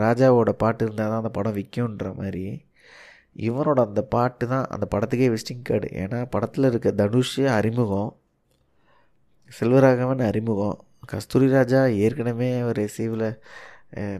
ராஜாவோட 0.03 0.51
பாட்டு 0.63 0.85
இருந்தால் 0.85 1.11
தான் 1.13 1.23
அந்த 1.23 1.33
படம் 1.39 1.57
விற்கும்ன்ற 1.59 2.11
மாதிரி 2.15 2.45
இவனோட 3.49 3.79
அந்த 3.89 4.03
பாட்டு 4.15 4.45
தான் 4.49 4.67
அந்த 4.75 4.87
படத்துக்கே 4.95 5.29
விசிட்டிங் 5.35 5.67
கார்டு 5.69 5.89
ஏன்னா 6.03 6.21
படத்தில் 6.31 6.69
இருக்க 6.71 6.91
தனுஷ் 7.01 7.37
அறிமுகம் 7.59 8.11
செல்வராகவன் 9.51 10.23
அறிமுகம் 10.31 10.79
கஸ்தூரி 11.07 11.47
ராஜா 11.49 11.81
ஏற்கனவே 12.05 12.49
ஒரு 12.63 12.83
சீவில் 12.89 13.29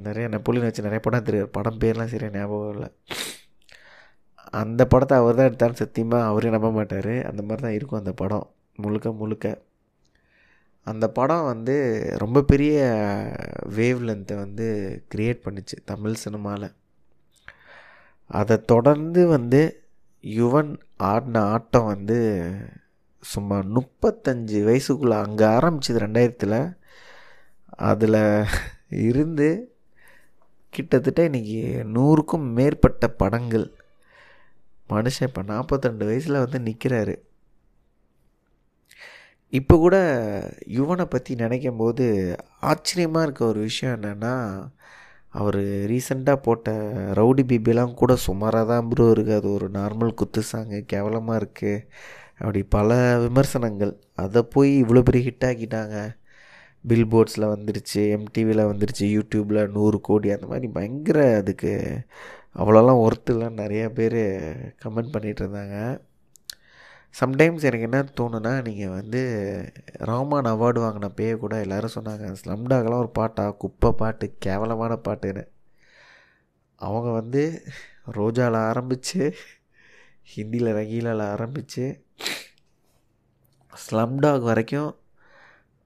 நிறைய 0.07 0.27
நெப்போலியன் 0.35 0.67
வச்சு 0.67 0.87
நிறைய 0.87 1.01
படம் 1.07 1.27
தெரியாது 1.27 1.49
படம் 1.49 1.81
பேர்லாம் 1.81 2.13
சரியாக 2.13 2.39
ஞாபகம் 2.39 2.73
இல்லை. 2.75 2.89
அந்த 4.51 4.85
படத்தை 4.85 5.19
அவர் 5.19 5.37
தான் 5.37 5.47
எடுத்தாலும் 5.47 5.81
சத்தியமாக 5.81 6.25
அவரே 6.25 6.51
நம்ப 6.51 6.71
மாட்டார். 6.73 7.23
அந்த 7.23 7.43
மாதிரி 7.43 7.63
தான் 7.63 7.73
இருக்கும் 7.73 7.99
அந்த 7.99 8.13
படம். 8.13 8.47
முழுக்க 8.77 9.13
முழுக்க. 9.13 9.47
அந்த 10.83 11.09
படம் 11.09 11.45
வந்து 11.45 11.75
ரொம்ப 12.19 12.43
பெரிய 12.43 12.77
வேவ் 13.77 14.01
லென்த்தை 14.09 14.37
வந்து 14.37 14.67
க்ரியேட் 15.15 15.45
பண்ணிச்சு 15.45 15.77
தமிழ் 15.85 16.15
சினிமாவில் 16.15 16.69
அதை 18.27 18.57
தொடர்ந்து 18.65 19.27
வந்து 19.27 19.61
யுவன் 20.25 20.79
ஆடின 20.97 21.43
ஆட்டம் 21.43 21.85
வந்து 21.85 22.19
சும்மா 23.23 23.59
முப்பத்தஞ்சு 23.77 24.59
வயசுக்குள்ளே 24.69 25.17
அங்கே 25.25 25.45
ஆரம்பிச்சது 25.45 26.05
ரெண்டாயிரத்தில். 26.07 26.75
அதில் 27.69 28.47
இருந்து 28.91 29.49
கிட்டத்தட்ட 30.71 31.29
இன்றைக்கி 31.29 31.85
நூறுக்கும் 31.97 32.47
மேற்பட்ட 32.53 33.09
படங்கள். 33.09 33.67
மனுஷன் 34.91 35.29
இப்போ 35.29 35.43
நாற்பத்திரெண்டு 35.53 36.05
வயசில் 36.11 36.43
வந்து 36.45 36.59
நிற்கிறாரு 36.69 37.15
இப்போ 39.53 39.75
கூட 39.77 39.97
யுவனை 40.77 41.05
பற்றி 41.05 41.33
நினைக்கும் 41.35 41.81
போது 41.83 42.07
ஆச்சரியமாக 42.71 43.25
இருக்க 43.27 43.43
ஒரு 43.45 43.61
விஷயம் 43.61 43.95
என்னென்னா 43.97 44.35
அவர் 45.33 45.59
ரீசெண்டாக 45.93 46.45
போட்ட 46.47 46.69
ரவுடி 47.19 47.43
பிபிலாம் 47.51 47.99
கூட 48.01 48.13
சுமாராக 48.27 48.69
தான் 48.73 48.89
ப்ரோ 48.91 49.07
இருக்குது 49.15 49.39
அது 49.41 49.49
ஒரு 49.57 49.67
நார்மல் 49.71 50.19
குத்து 50.21 50.43
சாங்கு 50.53 50.79
கேவலமாக 50.93 51.41
இருக்குது 51.41 51.75
அப்படி 52.41 52.61
பல 52.77 52.91
விமர்சனங்கள். 53.25 53.93
அதை 54.25 54.41
போய் 54.55 54.71
இவ்வளோ 54.83 55.03
பெரிய 55.09 55.23
ஹிட் 55.29 55.47
ஆக்கிட்டாங்க. 55.49 55.97
பில் 56.85 57.09
போர்ட்ஸில் 57.13 57.53
வந்துருச்சு 57.55 58.01
எம்டிவியில் 58.17 58.69
வந்துருச்சு 58.71 59.07
யூடியூப்பில் 59.17 59.61
நூறு 59.77 59.99
கோடி 60.01 60.29
அந்த 60.35 60.47
மாதிரி 60.47 60.69
பயங்கர 60.77 61.19
அதுக்கு 61.41 61.73
அவ்வளோலாம் 62.57 63.03
ஒர்த்துலாம் 63.05 63.59
நிறையா 63.59 63.89
பேர் 63.89 64.21
கமெண்ட் 64.85 65.13
பண்ணிகிட்டு 65.13 65.43
இருந்தாங்க 65.45 66.07
சம்டைம்ஸ் 67.21 67.67
எனக்கு 67.69 67.81
என்ன 67.81 68.01
தோணுன்னா 68.21 68.63
நீங்கள் 68.63 68.89
வந்து 68.89 69.21
ராமான் 69.99 70.45
அவார்டு 70.45 70.81
வாங்கின 70.81 71.09
பேய 71.09 71.37
கூட 71.37 71.61
எல்லோரும் 71.61 71.95
சொன்னாங்க 71.95 72.35
ஸ்லம்டாகலாம் 72.45 72.99
ஒரு 72.99 73.11
பாட்டா? 73.11 73.51
குப்பை 73.51 73.93
பாட்டு 73.93 74.35
கேவலமான 74.39 74.99
பாட்டுன்னு. 75.09 75.45
அவங்க 76.77 77.11
வந்து 77.11 77.63
ரோஜாவில் 78.13 78.65
ஆரம்பித்து 78.71 79.35
ஹிந்தியில் 80.37 80.75
ரங்கீலாவில் 80.79 81.31
ஆரம்பித்து 81.31 82.05
ஸ்லம்டாக் 83.73 84.43
வரைக்கும் 84.43 84.97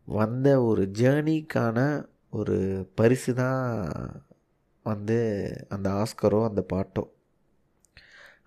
வந்த 0.04 0.62
ஒரு 0.62 0.90
ஜேர்னிக்கான 0.99 2.07
ஒரு 2.31 2.57
பரிசு 2.95 3.35
தான் 3.35 3.81
வந்து 4.90 5.18
அந்த 5.74 5.88
ஆஸ்கரோ 6.02 6.40
அந்த 6.50 6.62
பாட்டோ. 6.72 7.04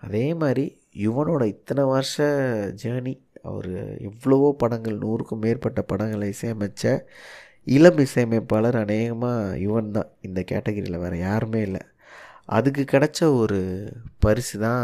அதே 0.05 0.25
மாதிரி 0.41 0.65
யுவனோட 1.05 1.43
இத்தனை 1.53 1.83
வருஷ 1.93 2.15
ஜேர்னி 2.81 3.13
அவர் 3.49 3.71
எவ்வளவோ 4.09 4.49
படங்கள் 4.61 4.97
நூறுக்கும் 5.05 5.43
மேற்பட்ட 5.45 5.81
படங்களை 5.91 6.27
இசையமைச்ச 6.33 6.83
இளம் 7.75 7.99
இசையமைப்பாளர் 8.05 8.77
அநேகமாக 8.83 9.57
யுவன் 9.65 9.93
தான். 9.97 10.09
இந்த 10.21 10.39
கேட்டகரியில் 10.51 11.03
வேறு 11.03 11.17
யாருமே 11.19 11.61
இல்லை. 11.67 11.81
அதுக்கு 12.57 12.83
கிடைச்ச 12.93 13.19
ஒரு 13.41 13.59
பரிசு 14.23 14.55
தான் 14.65 14.83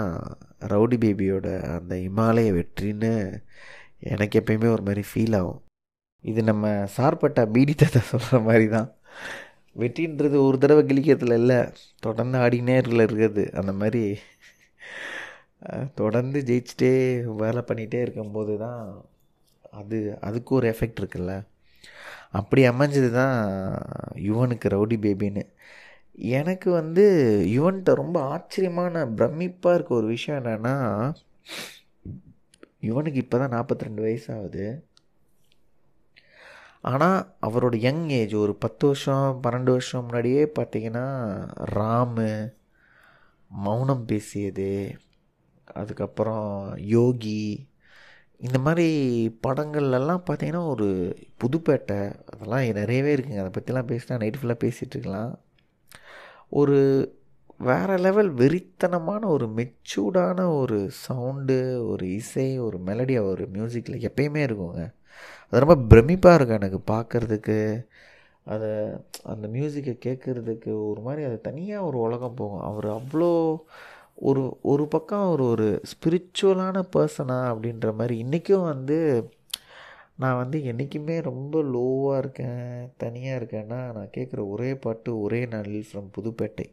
ரவுடி 0.72 0.98
பேபியோட 1.04 1.48
அந்த 1.78 1.94
இமாலய 2.10 2.50
வெற்றின்னு 2.58 3.12
எனக்கு 4.14 4.40
எப்பயுமே 4.42 4.70
ஒரு 4.76 4.84
மாதிரி 4.88 5.04
ஃபீல் 5.10 5.36
ஆகும். 5.40 5.62
இது 6.32 6.42
நம்ம 6.44 6.66
சார்பட்ட 6.98 7.42
பீடித்தத்தை 7.56 8.02
சொல்கிற 8.12 8.40
மாதிரி 8.48 8.68
தான். 8.78 8.90
வெற்றின்றது 9.76 10.38
ஒரு 10.48 10.58
தடவை 10.64 10.82
கிழிக்கிறதுல 10.90 11.38
இல்லை. 11.44 11.60
தொடர்ந்து 12.06 12.38
ஆடினே 12.46 12.76
இருக்கிறது 12.82 13.44
அந்த 13.62 13.74
மாதிரி 13.82 14.04
தொடர்ந்து 16.02 16.40
ஜெயிச்சுட்டே 16.50 16.94
வேலை 17.42 17.62
பண்ணிகிட்டே 17.70 18.00
இருக்கும்போது 18.06 18.54
தான் 18.66 18.82
அது 19.80 19.98
அதுக்கு 20.28 20.52
ஒரு 20.60 20.66
எஃபெக்ட் 20.74 21.02
இருக்குல்ல. 21.02 21.34
அப்படி 22.40 22.62
அமைஞ்சது 22.72 23.10
தான் 23.22 23.38
யுவனுக்கு 24.30 24.68
ரவுடி 24.76 24.98
பேபின்னு. 25.06 25.44
எனக்கு 26.40 26.70
வந்து 26.80 27.04
யுவன்கிட்ட 27.56 27.92
ரொம்ப 28.04 28.18
ஆச்சரியமான 28.34 29.04
பிரமிப்பாக 29.20 29.76
இருக்க 29.78 29.94
ஒரு 30.00 30.08
விஷயம் 30.16 30.40
என்னென்னா 30.42 30.76
யுவனுக்கு 32.90 33.22
இப்போ 33.24 33.38
தான் 33.42 33.54
நாற்பத்தி 33.56 33.88
ரெண்டு 33.88 34.02
வயசாகுது 34.06 34.66
ஆனால் 36.82 37.36
அவரோட 37.42 37.76
யங் 37.76 38.10
ஏஜ் 38.10 38.36
ஒரு 38.36 38.56
பத்து 38.56 38.88
வருஷம் 38.88 39.40
பன்னெண்டு 39.44 39.64
வருஷம் 39.64 40.06
முன்னாடியே 40.06 40.44
பார்த்தீங்கன்னா 40.60 41.08
ராமு 41.56 42.54
மௌனம் 43.48 44.06
பேசியது 44.06 44.96
அதுக்கப்புறம் 45.66 46.78
யோகி 46.78 47.70
இந்த 48.38 48.60
மாதிரி 48.60 48.88
படங்கள்லாம் 49.48 50.24
பார்த்தீங்கன்னா 50.30 50.68
ஒரு 50.68 50.88
புதுப்பேட்டை 51.40 52.00
அதெல்லாம் 52.26 52.74
நிறையவே 52.74 53.16
இருக்குங்க. 53.16 53.44
அதை 53.44 53.52
பற்றிலாம் 53.58 53.90
பேசினா 53.92 54.18
நைட் 54.18 54.38
ஃபுல்லாக 54.42 54.64
பேசிகிட்டு 54.64 54.96
இருக்கலாம். 54.98 55.40
ஒரு 56.50 56.78
வேறு 57.58 57.98
லெவல் 57.98 58.34
வெறித்தனமான 58.34 59.26
ஒரு 59.26 59.48
மெச்சூர்டான 59.58 60.58
ஒரு 60.58 60.92
சவுண்டு 60.92 61.88
ஒரு 61.88 62.14
இசை 62.14 62.60
ஒரு 62.60 62.78
மெலடி 62.86 63.16
ஒரு 63.26 63.48
மியூசிக்கில் 63.48 64.06
எப்பயுமே 64.10 64.42
இருக்குங்க. 64.48 64.94
அது 65.50 65.66
ரொம்ப 65.66 65.76
பிரமிப்பாக 65.92 66.36
இருக்கும் 66.36 66.62
எனக்கு 66.62 66.82
பார்க்குறதுக்கு 66.94 67.58
அதை 68.46 68.70
அந்த 69.24 69.46
மியூசிக்கை 69.48 69.96
கேட்குறதுக்கு 70.06 70.72
ஒரு 70.90 71.02
மாதிரி 71.02 71.24
அது 71.28 71.42
தனியாக 71.42 71.86
ஒரு 71.86 71.98
உலகம் 72.00 72.34
போகும். 72.34 72.66
அவர் 72.70 72.88
அவ்வளோ 72.88 73.32
ஒரு 74.30 74.58
ஒரு 74.62 74.88
பக்கம் 74.88 75.26
அவர் 75.28 75.42
ஒரு 75.42 75.68
ஸ்பிரிச்சுவலான 75.92 76.84
பர்சனா 76.96 77.38
அப்படின்ற 77.54 77.94
மாதிரி 77.94 78.18
இன்றைக்கும் 78.18 78.64
வந்து 78.64 78.98
நான் 80.16 80.40
வந்து 80.42 80.58
என்றைக்குமே 80.64 81.16
ரொம்ப 81.22 81.62
லோவாக 81.76 82.18
இருக்கேன் 82.18 82.94
தனியாக 82.98 83.40
இருக்கேன்னா 83.44 83.80
நான் 83.96 84.14
கேட்குற 84.18 84.42
ஒரே 84.50 84.76
பாட்டு 84.76 85.22
ஒரே 85.22 85.46
நாளில் 85.46 85.88
ஃப்ரம் 85.92 86.10
புதுப்பேட்டை. 86.18 86.68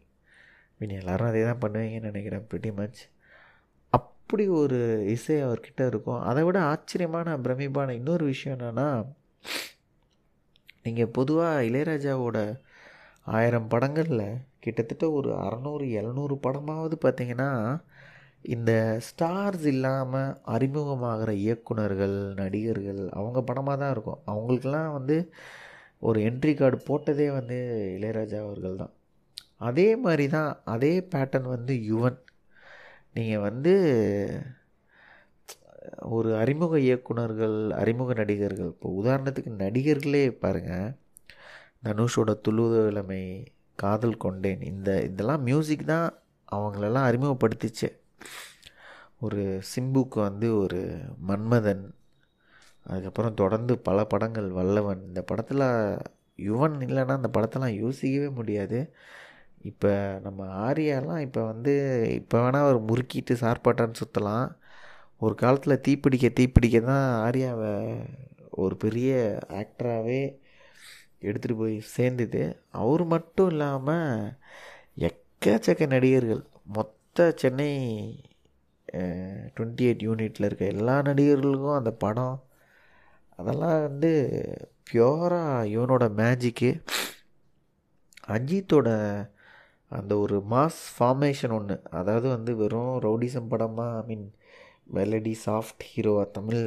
மீன் 0.78 0.99
எல்லோரும் 1.00 1.28
அதே 1.28 1.43
தான் 1.45 1.62
பண்ணுவீங்கன்னு 1.64 2.11
நினைக்கிறேன் 2.11 2.47
ப்ரிட்டி 2.50 2.73
மச் 2.75 3.00
அப்படி 4.30 4.44
ஒரு 4.49 4.78
இசை 5.08 5.37
அவர்கிட்ட 5.42 5.82
இருக்கும் 5.87 6.18
அதை 6.20 6.44
விட 6.44 6.58
ஆச்சரியமான 6.62 7.37
பிரமிப்பான 7.37 7.90
இன்னொரு 7.90 8.25
விஷயம் 8.25 8.58
என்னென்னா 8.58 8.88
நீங்கள் 10.82 11.08
பொதுவாக 11.08 11.62
இளையராஜாவோட 11.62 12.38
ஆயிரம் 13.23 13.68
படங்களில் 13.68 14.23
கிட்டத்தட்ட 14.61 15.11
ஒரு 15.11 15.30
அறநூறு 15.44 15.87
எழுநூறு 15.90 16.37
படமாவது 16.42 16.99
பார்த்தீங்கன்னா 17.06 17.49
இந்த 18.42 19.00
ஸ்டார்ஸ் 19.08 19.66
இல்லாமல் 19.66 20.37
அறிமுகமாகிற 20.56 21.30
இயக்குனர்கள் 21.47 22.18
நடிகர்கள் 22.35 23.02
அவங்க 23.08 23.42
படமாக 23.42 23.78
தான் 23.85 23.90
இருக்கும். 23.90 24.23
அவங்களுக்கெல்லாம் 24.25 24.92
வந்து 24.92 25.18
ஒரு 26.00 26.20
என்ட்ரி 26.20 26.54
கார்டு 26.54 26.80
போட்டதே 26.90 27.30
வந்து 27.32 27.58
இளையராஜா 27.99 28.40
அவர்கள் 28.47 28.80
தான். 28.85 28.94
அதே 29.56 29.97
மாதிரி 29.97 30.28
தான் 30.28 30.61
அதே 30.64 30.94
பேட்டர்ன் 31.14 31.54
வந்து 31.56 31.75
யுவன். 31.90 32.20
நீங்கள் 33.15 33.45
வந்து 33.49 33.73
ஒரு 36.17 36.37
அறிமுக 36.37 36.79
இயக்குனர்கள் 36.79 37.71
அறிமுக 37.71 38.15
நடிகர்கள். 38.15 38.67
இப்போ 38.67 38.88
உதாரணத்துக்கு 39.03 39.53
நடிகர்களே 39.65 40.31
பாருங்கள் 40.31 40.95
தனுஷோட 41.87 42.31
துளுவ 42.49 42.87
இளமை 42.87 43.23
காதல் 43.77 44.17
கொண்டேன். 44.17 44.62
இந்த 44.62 45.03
இதெல்லாம் 45.03 45.43
மியூசிக் 45.43 45.85
தான் 45.85 46.09
அவங்களெல்லாம் 46.53 47.09
அறிமுகப்படுத்திச்சு. 47.11 47.88
ஒரு 49.21 49.61
சிம்புக்கு 49.73 50.19
வந்து 50.29 50.57
ஒரு 50.57 50.81
மன்மதன் 51.29 51.85
அதுக்கப்புறம் 52.85 53.35
தொடர்ந்து 53.35 53.79
பல 53.79 54.05
படங்கள் 54.05 54.49
வல்லவன். 54.50 55.00
இந்த 55.07 55.23
படத்தில் 55.23 55.67
யுவன் 56.49 56.77
இல்லைன்னா 56.87 57.15
அந்த 57.21 57.31
படத்தெல்லாம் 57.37 57.79
யோசிக்கவே 57.83 58.29
முடியாது. 58.29 58.79
இப்போ 59.62 59.93
நம்ம 60.23 60.41
ஆரியாலாம் 60.67 61.19
இப்போ 61.19 61.41
வந்து 61.45 61.75
இப்போ 62.15 62.37
வேணால் 62.43 62.65
அவர் 62.65 62.78
முறுக்கிட்டு 62.89 63.35
சார்பாட்டான்னு 63.43 64.00
சுற்றலாம் 64.00 64.49
ஒரு 65.19 65.35
காலத்தில் 65.35 65.82
தீப்பிடிக்க 65.87 66.26
தீப்பிடிக்க 66.41 66.80
தான் 66.80 67.09
ஆரியாவை 67.26 67.73
ஒரு 68.50 68.76
பெரிய 68.76 69.11
ஆக்டராகவே 69.61 70.21
எடுத்துகிட்டு 71.21 71.56
போய் 71.56 71.76
சேர்ந்தது. 71.80 72.43
அவர் 72.71 73.04
மட்டும் 73.04 73.50
இல்லாமல் 73.50 74.32
எக்கச்சக்க 75.09 75.87
நடிகர்கள். 75.87 76.43
மொத்த 76.67 77.32
சென்னை 77.37 77.71
டுவெண்ட்டி 79.56 79.85
எயிட் 79.87 80.04
யூனிட்டில் 80.06 80.47
இருக்க 80.47 80.65
எல்லா 80.67 81.02
நடிகர்களுக்கும் 81.02 81.78
அந்த 81.78 81.91
படம் 81.91 82.37
அதெல்லாம் 83.30 83.80
வந்து 83.82 84.13
பியோராக 84.91 85.69
இவனோட 85.69 86.04
மேஜிக்கு 86.21 86.71
அஜித்தோட 88.28 88.89
அந்த 89.91 90.13
ஒரு 90.19 90.37
மாஸ் 90.51 90.81
ஃபார்மேஷன் 90.95 91.55
ஒன்று 91.59 91.77
அதாவது 91.99 92.27
வந்து 92.29 92.53
வெறும் 92.57 92.95
ரவுடிசம் 93.07 93.51
படமாக 93.53 94.01
ஐ 94.01 94.05
மீன் 94.09 94.27
மெலடி 94.97 95.35
சாஃப்ட் 95.47 95.85
ஹீரோவாக 95.91 96.27
தமிழ் 96.31 96.63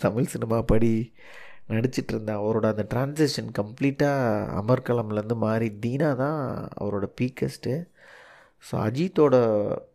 தமிழ் 0.00 0.32
சினிமா 0.34 0.58
படி 0.72 0.92
நடிச்சிட்டு 1.68 2.12
இருந்த 2.14 2.32
அவரோட 2.42 2.66
அந்த 2.72 2.84
டிரான்சேஷன் 2.92 3.50
கம்ப்ளீட்டாக 3.60 4.42
அமர்கலம்லேருந்து 4.62 5.36
மாறி 5.46 5.68
தீனா 5.84 6.10
தான் 6.22 6.40
அவரோட 6.80 7.06
பீக்கஸ்ட்டு 7.20 7.74
ஸோ 8.64 8.74
அஜித்தோட 8.86 9.36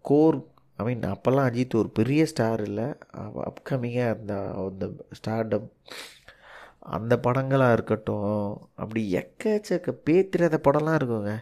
கோர் 0.10 0.38
ஐ 0.80 0.84
மீன் 0.88 1.04
அப்போல்லாம் 1.14 1.48
அஜித் 1.50 1.80
ஒரு 1.82 1.90
பெரிய 2.00 2.22
ஸ்டார் 2.32 2.62
இல்லை. 2.70 2.88
அப்கமிங்காக 3.50 4.14
அந்த 4.16 4.34
அந்த 4.64 4.86
ஸ்டார்டம் 5.18 5.68
அந்த 6.96 7.14
படங்களாக 7.26 7.76
இருக்கட்டும் 7.78 8.30
அப்படி 8.82 9.02
எக்கச்சக்க 9.22 9.92
பேத்திராத 10.08 10.58
படம்லாம் 10.68 10.98
இருக்குங்க. 11.00 11.34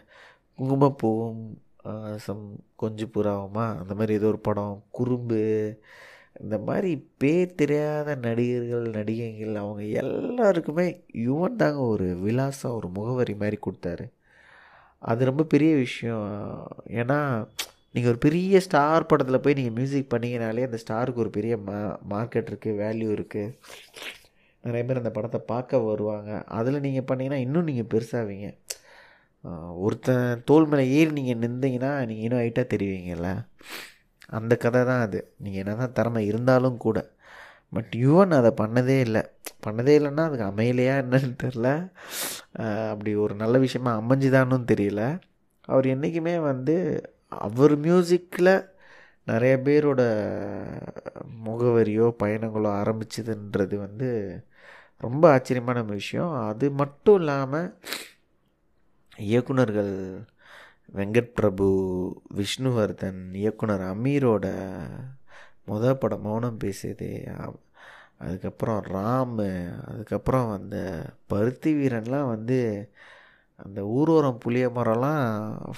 குங்குமப்பூவும் 0.60 1.42
சம் 2.24 2.44
கொஞ்சு 2.82 3.04
புறாவுமா 3.14 3.66
அந்த 3.82 3.92
மாதிரி 3.98 4.12
ஏதோ 4.18 4.26
ஒரு 4.32 4.40
படம். 4.48 4.74
குறும்பு 4.98 5.40
இந்த 6.42 6.56
மாதிரி 6.66 6.90
பேர் 7.22 7.56
தெரியாத 7.60 8.14
நடிகர்கள் 8.26 8.84
நடிகைகள் 8.96 9.54
அவங்க 9.62 9.82
எல்லாருக்குமே 10.02 10.86
யுவன் 11.26 11.58
தாங்க 11.62 11.80
ஒரு 11.94 12.06
விலாசம் 12.26 12.76
ஒரு 12.78 12.88
முகவரி 12.98 13.34
மாதிரி 13.42 13.58
கொடுத்தாரு. 13.66 14.06
அது 15.10 15.30
ரொம்ப 15.30 15.42
பெரிய 15.54 15.72
விஷயம். 15.86 16.28
ஏன்னா 17.00 17.18
நீங்கள் 17.94 18.12
ஒரு 18.12 18.20
பெரிய 18.26 18.60
ஸ்டார் 18.66 19.08
படத்தில் 19.10 19.42
போய் 19.44 19.58
நீங்கள் 19.58 19.76
மியூசிக் 19.78 20.12
பண்ணிங்கனாலே 20.14 20.66
அந்த 20.68 20.78
ஸ்டாருக்கு 20.84 21.22
ஒரு 21.24 21.32
பெரிய 21.38 21.54
மா 21.68 21.78
மார்க்கெட் 22.12 22.50
இருக்குது 22.52 22.78
வேல்யூ 22.82 23.08
இருக்குது 23.18 23.54
நிறைய 24.64 24.82
பேர் 24.86 25.02
அந்த 25.02 25.12
படத்தை 25.16 25.40
பார்க்க 25.52 25.78
வருவாங்க. 25.90 26.30
அதில் 26.58 26.84
நீங்கள் 26.86 27.08
பண்ணிங்கன்னா 27.10 27.40
இன்னும் 27.46 27.68
நீங்கள் 27.70 27.90
பெருசாவீங்க. 27.94 28.48
ஒருத்தன் 29.84 30.42
தோல் 30.48 30.66
மேலே 30.70 30.84
ஏறி 30.96 31.10
நீங்கள் 31.18 31.40
நின்றீங்கன்னா 31.44 31.92
நீங்கள் 32.08 32.26
இன்னும் 32.26 32.42
ஹைட்டாக 32.42 32.66
தெரிவிங்கள்ல 32.72 33.30
அந்த 34.38 34.52
கதை 34.64 34.80
தான் 34.90 35.04
அது. 35.06 35.20
நீங்கள் 35.42 35.62
என்ன 35.62 35.74
தான் 35.82 35.94
திறமை 35.98 36.20
இருந்தாலும் 36.30 36.76
கூட. 36.84 36.98
பட் 37.76 37.92
யுவன் 38.04 38.32
அதை 38.38 38.50
பண்ணதே 38.60 38.96
இல்லை. 39.06 39.22
பண்ணதே 39.66 39.92
இல்லைன்னா 39.98 40.24
அதுக்கு 40.28 40.46
அமையலையா 40.50 40.94
என்னன்னு 41.04 41.34
தெரில 41.44 41.68
அப்படி 42.92 43.10
ஒரு 43.24 43.34
நல்ல 43.42 43.56
விஷயமா 43.64 43.92
அமைஞ்சுதான்னு 44.00 44.58
தெரியல. 44.72 45.02
அவர் 45.68 45.86
என்றைக்குமே 45.94 46.34
வந்து 46.50 46.76
அவர் 47.46 47.74
மியூசிக்கில் 47.86 48.52
நிறைய 49.30 49.54
பேரோட 49.66 50.02
முகவரியோ 51.46 52.06
பயணங்களோ 52.22 52.70
ஆரம்பிச்சதுன்றது 52.82 53.76
வந்து 53.86 54.08
ரொம்ப 55.04 55.24
ஆச்சரியமான 55.34 55.78
விஷயம். 55.96 56.32
அது 56.50 56.66
மட்டும் 56.80 57.18
இல்லாமல் 57.20 57.68
இயக்குனர்கள் 59.20 59.94
வெங்கட் 60.94 61.34
பிரபு 61.34 61.66
விஷ்ணுவர்தன் 62.34 63.20
இயக்குனர் 63.34 63.80
அமீரோட 63.80 64.46
முத 65.66 65.94
படம் 65.94 66.22
மௌனம் 66.22 66.56
பேசியது 66.56 67.08
அதுக்கப்புறம் 68.18 68.80
ராமு 68.80 69.48
அதுக்கப்புறம் 69.86 70.48
அந்த 70.50 70.76
பருத்தி 71.26 71.70
வீரன்லாம் 71.74 72.26
வந்து 72.26 72.58
அந்த 73.56 73.80
ஊரோரம் 73.98 74.38
புளிய 74.38 74.66
மரம்லாம் 74.68 75.24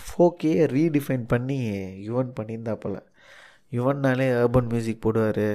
ஃபோக்கையே 0.02 0.64
ரீடிஃபைன் 0.76 1.24
பண்ணி 1.28 1.58
யுவன் 2.08 2.32
பண்ணியிருந்தாப்பில். 2.40 2.98
யுவன்னாலே 3.72 4.26
அர்பன் 4.42 4.68
மியூசிக் 4.68 5.02
போடுவார். 5.06 5.46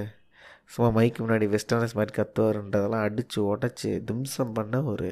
சும்மா 0.66 0.90
மைக்கு 1.02 1.20
முன்னாடி 1.24 1.48
வெஸ்டர்னஸ் 1.56 1.98
மாதிரி 1.98 2.12
கத்துவாருன்றதெல்லாம் 2.18 3.06
அடித்து 3.08 3.56
உடச்சி 3.56 3.92
தும்சம் 4.04 4.54
பண்ண 4.54 4.82
ஒரு 4.84 5.10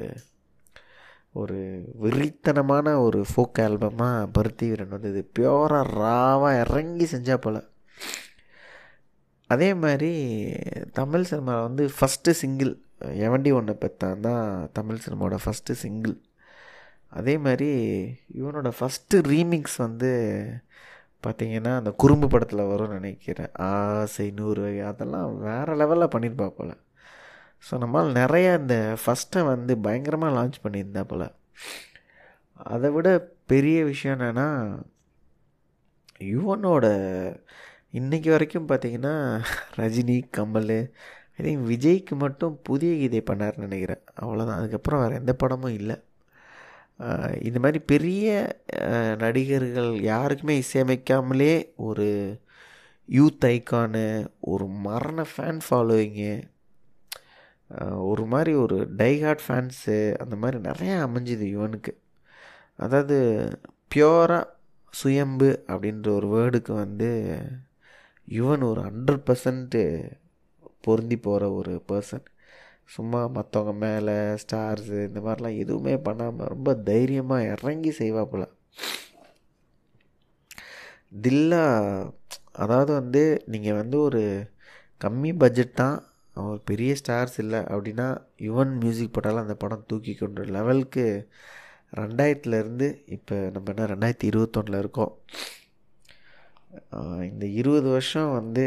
ஒரு 1.40 1.58
வெறித்தனமான 2.02 2.92
ஒரு 3.06 3.20
ஃபோக் 3.30 3.60
ஆல்பமாக 3.64 4.28
பருத்தி 4.36 4.66
வீரன் 4.70 5.08
இது 5.10 5.22
பியோராக 5.38 5.92
ராவாக 6.02 6.60
இறங்கி 6.64 7.06
செஞ்சால் 7.12 7.42
போல். 7.46 7.60
அதே 9.52 9.68
மாதிரி 9.82 10.12
தமிழ் 10.98 11.28
சினிமாவில் 11.30 11.66
வந்து 11.68 11.84
ஃபஸ்ட்டு 11.96 12.36
சிங்கிள் 12.42 12.72
எவண்டி 13.26 13.50
ஒன்று 13.58 13.74
பெற்றான் 13.82 14.24
தான் 14.28 14.46
தமிழ் 14.78 15.02
சினிமாவோட 15.04 15.38
ஃபஸ்ட்டு 15.44 15.80
சிங்கிள் 15.82 16.16
அதே 17.18 17.34
மாதிரி 17.44 17.68
இவனோட 18.38 18.70
ஃபஸ்ட்டு 18.78 19.22
ரீமிக்ஸ் 19.32 19.76
வந்து 19.84 20.10
பார்த்திங்கன்னா 21.24 21.72
அந்த 21.80 21.90
குறும்பு 22.02 22.26
படத்தில் 22.32 22.68
வரும்னு 22.70 22.96
நினைக்கிறேன். 22.98 23.52
ஆசை 23.68 24.26
நூறு 24.38 24.60
வகை 24.62 24.82
அதெல்லாம் 24.90 25.30
வேறு 25.46 25.72
லெவலில் 25.80 26.12
பண்ணியிருப்பா 26.14 26.48
போல். 26.58 26.74
ஸோ 27.62 27.74
நம்மால் 27.82 28.10
நிறையா 28.12 28.50
இந்த 28.60 28.76
ஃபஸ்ட்டை 29.02 29.40
வந்து 29.44 29.72
பயங்கரமாக 29.78 30.34
லான்ச் 30.36 30.62
பண்ணியிருந்தா 30.64 31.02
போல். 31.02 31.26
அதை 32.72 32.88
விட 32.90 33.08
பெரிய 33.46 33.78
விஷயம் 33.84 34.16
என்னென்னா 34.18 34.48
யுவனோட 36.32 36.86
இன்றைக்கி 37.92 38.28
வரைக்கும் 38.34 38.68
பார்த்தீங்கன்னா 38.68 39.14
ரஜினி 39.76 40.16
கமல் 40.36 40.74
ஐ 41.38 41.40
திங்க் 41.46 41.64
விஜய்க்கு 41.72 42.14
மட்டும் 42.24 42.54
புதிய 42.62 42.92
கீதை 43.00 43.20
பண்ணார்னு 43.30 43.64
நினைக்கிறேன். 43.66 44.02
அவ்வளோதான் 44.22 44.58
அதுக்கப்புறம் 44.58 45.02
வேறு 45.02 45.20
எந்த 45.22 45.32
படமும் 45.34 45.76
இல்லை. 45.80 45.96
இந்த 47.48 47.58
மாதிரி 47.64 47.78
பெரிய 47.92 48.26
நடிகர்கள் 49.16 49.90
யாருக்குமே 50.02 50.54
இசையமைக்காமலே 50.62 51.54
ஒரு 51.88 52.06
யூத் 53.08 53.46
ஐக்கானு 53.54 54.04
ஒரு 54.52 54.66
மரண 54.86 55.26
ஃபேன் 55.32 55.60
ஃபாலோவிங்கு 55.66 56.32
ஒரு 58.10 58.24
மாதிரி 58.26 58.52
ஒரு 58.54 58.76
டைஹார்ட் 58.96 59.44
ஃபேன்ஸு 59.46 59.96
அந்த 60.22 60.34
மாதிரி 60.36 60.58
நிறையா 60.68 60.96
அமைஞ்சுது 61.06 61.46
யுவனுக்கு. 61.54 61.92
அதாவது 62.76 63.16
பியோராக 63.94 64.44
சுயம்பு 64.94 65.48
அப்படின்ற 65.68 66.08
ஒரு 66.18 66.28
வேர்டுக்கு 66.28 66.72
வந்து 66.74 67.10
யுவன் 68.28 68.64
ஒரு 68.70 68.80
ஹண்ட்ரட் 68.82 69.24
பர்சன்ட்டு 69.26 69.82
பொருந்தி 70.80 71.16
போகிற 71.16 71.44
ஒரு 71.52 71.72
பர்சன் 71.88 72.24
சும்மா 72.86 73.20
மற்றவங்க 73.36 73.72
மேலே 73.78 74.14
ஸ்டார்ஸு 74.42 74.98
இந்த 75.08 75.20
மாதிரிலாம் 75.20 75.60
எதுவுமே 75.62 75.94
பண்ணாமல் 75.98 76.46
ரொம்ப 76.46 76.70
தைரியமாக 76.90 77.48
இறங்கி 77.54 77.92
செய்வாப்புல. 77.98 78.44
தில்லா 81.22 81.64
அதாவது 82.52 82.92
வந்து 82.92 83.22
நீங்கள் 83.46 83.74
வந்து 83.74 83.96
ஒரு 84.00 84.22
கம்மி 85.00 85.32
பட்ஜெட் 85.38 85.74
தான் 85.74 85.96
ஒரு 86.44 86.60
பெரிய 86.70 86.92
ஸ்டார்ஸ் 87.00 87.36
இல்லை 87.42 87.60
அப்படின்னா 87.74 88.06
யுவன் 88.46 88.72
மியூசிக் 88.82 89.14
போட்டாலும் 89.14 89.44
அந்த 89.44 89.54
படம் 89.62 89.86
தூக்கி 89.90 90.12
கொண்டு 90.14 90.42
லெவலுக்கு 90.56 91.04
ரெண்டாயிரத்துலேருந்து 92.00 92.88
இப்போ 93.16 93.36
நம்ம 93.54 93.70
என்ன 93.72 93.86
ரெண்டாயிரத்தி 93.92 94.26
இருபத்தொன்னில் 94.30 94.80
இருக்கோம். 94.82 95.12
இந்த 97.30 97.44
இருபது 97.60 97.88
வருஷம் 97.96 98.30
வந்து 98.38 98.64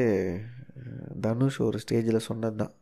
தனுஷ் 1.26 1.60
ஒரு 1.68 1.78
ஸ்டேஜில் 1.84 2.28
சொன்னது 2.30 2.58
தான் 2.62 2.74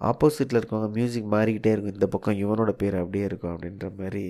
ஆப்போசிட்டில் 0.00 0.58
இருக்கவங்க 0.60 0.88
மியூசிக் 0.98 1.32
மாறிக்கிட்டே 1.34 1.72
இருக்கும். 1.72 1.96
இந்த 1.98 2.08
பக்கம் 2.14 2.40
இவனோட 2.44 2.70
பேர் 2.82 2.96
அப்படியே 3.02 3.26
இருக்கும் 3.30 3.54
அப்படின்ற 3.54 3.88
மாதிரி 4.00 4.24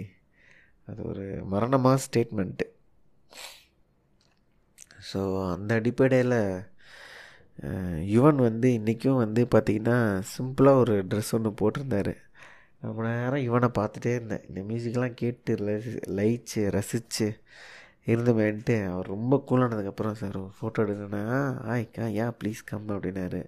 அது 0.89 1.01
ஒரு 1.11 1.25
மரணமாக 1.53 2.03
ஸ்டேட்மெண்ட்டு 2.07 2.67
ஸோ 5.11 5.21
அந்த 5.55 5.71
அடிப்படையில் 5.81 6.39
யுவன் 8.13 8.39
வந்து 8.49 8.69
இன்றைக்கும் 8.79 9.21
வந்து 9.25 9.43
பார்த்திங்கன்னா 9.55 9.97
சிம்பிளாக 10.35 10.81
ஒரு 10.83 10.95
ட்ரெஸ் 11.11 11.33
ஒன்று 11.37 11.51
போட்டிருந்தார். 11.61 12.15
ரொம்ப 12.87 13.01
நேரம் 13.07 13.45
இவனை 13.49 13.69
பார்த்துட்டே 13.79 14.13
இருந்தேன். 14.17 14.45
இந்த 14.49 14.61
மியூசிக்லாம் 14.69 15.19
கேட்டு 15.21 15.53
லைச்சு 16.19 16.63
ரசித்து 16.77 17.29
இருந்தமேன்ட்டு 18.13 18.77
அவர் 18.93 19.13
ரொம்ப 19.15 19.35
கூலானதுக்கப்புறம் 19.49 20.19
சார் 20.21 20.39
ஒரு 20.43 20.53
ஃபோட்டோ 20.59 20.83
எடுக்கணுன்னா 20.85 21.23
ஆய்க்கா 21.75 22.07
ஏன் 22.23 22.35
ப்ளீஸ் 22.41 22.63
கம் 22.71 22.89
அப்படின்னாரு. 22.97 23.43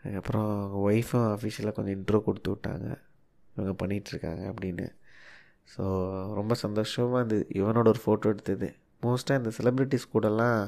அதுக்கப்புறம் 0.00 0.48
அவங்க 0.56 0.78
ஒய்ஃபும் 0.90 1.28
அஃபிஷியலாக 1.34 1.76
கொஞ்சம் 1.78 1.96
இன்ட்ரோ 1.98 2.18
கொடுத்து 2.26 2.50
விட்டாங்க. 2.54 2.88
இவங்க 3.54 3.72
பண்ணிகிட்ருக்காங்க 3.82 4.42
அப்படின்னு. 4.52 4.86
ஸோ 5.74 5.84
ரொம்ப 6.38 6.54
சந்தோஷமாக 6.64 7.20
இருந்தது. 7.20 7.46
இவனோட 7.60 7.86
ஒரு 7.94 8.02
ஃபோட்டோ 8.04 8.32
எடுத்தது. 8.34 8.68
மோஸ்ட்டாக 9.04 9.40
இந்த 9.40 9.50
செலிப்ரிட்டிஸ் 9.58 10.12
கூடலாம் 10.14 10.60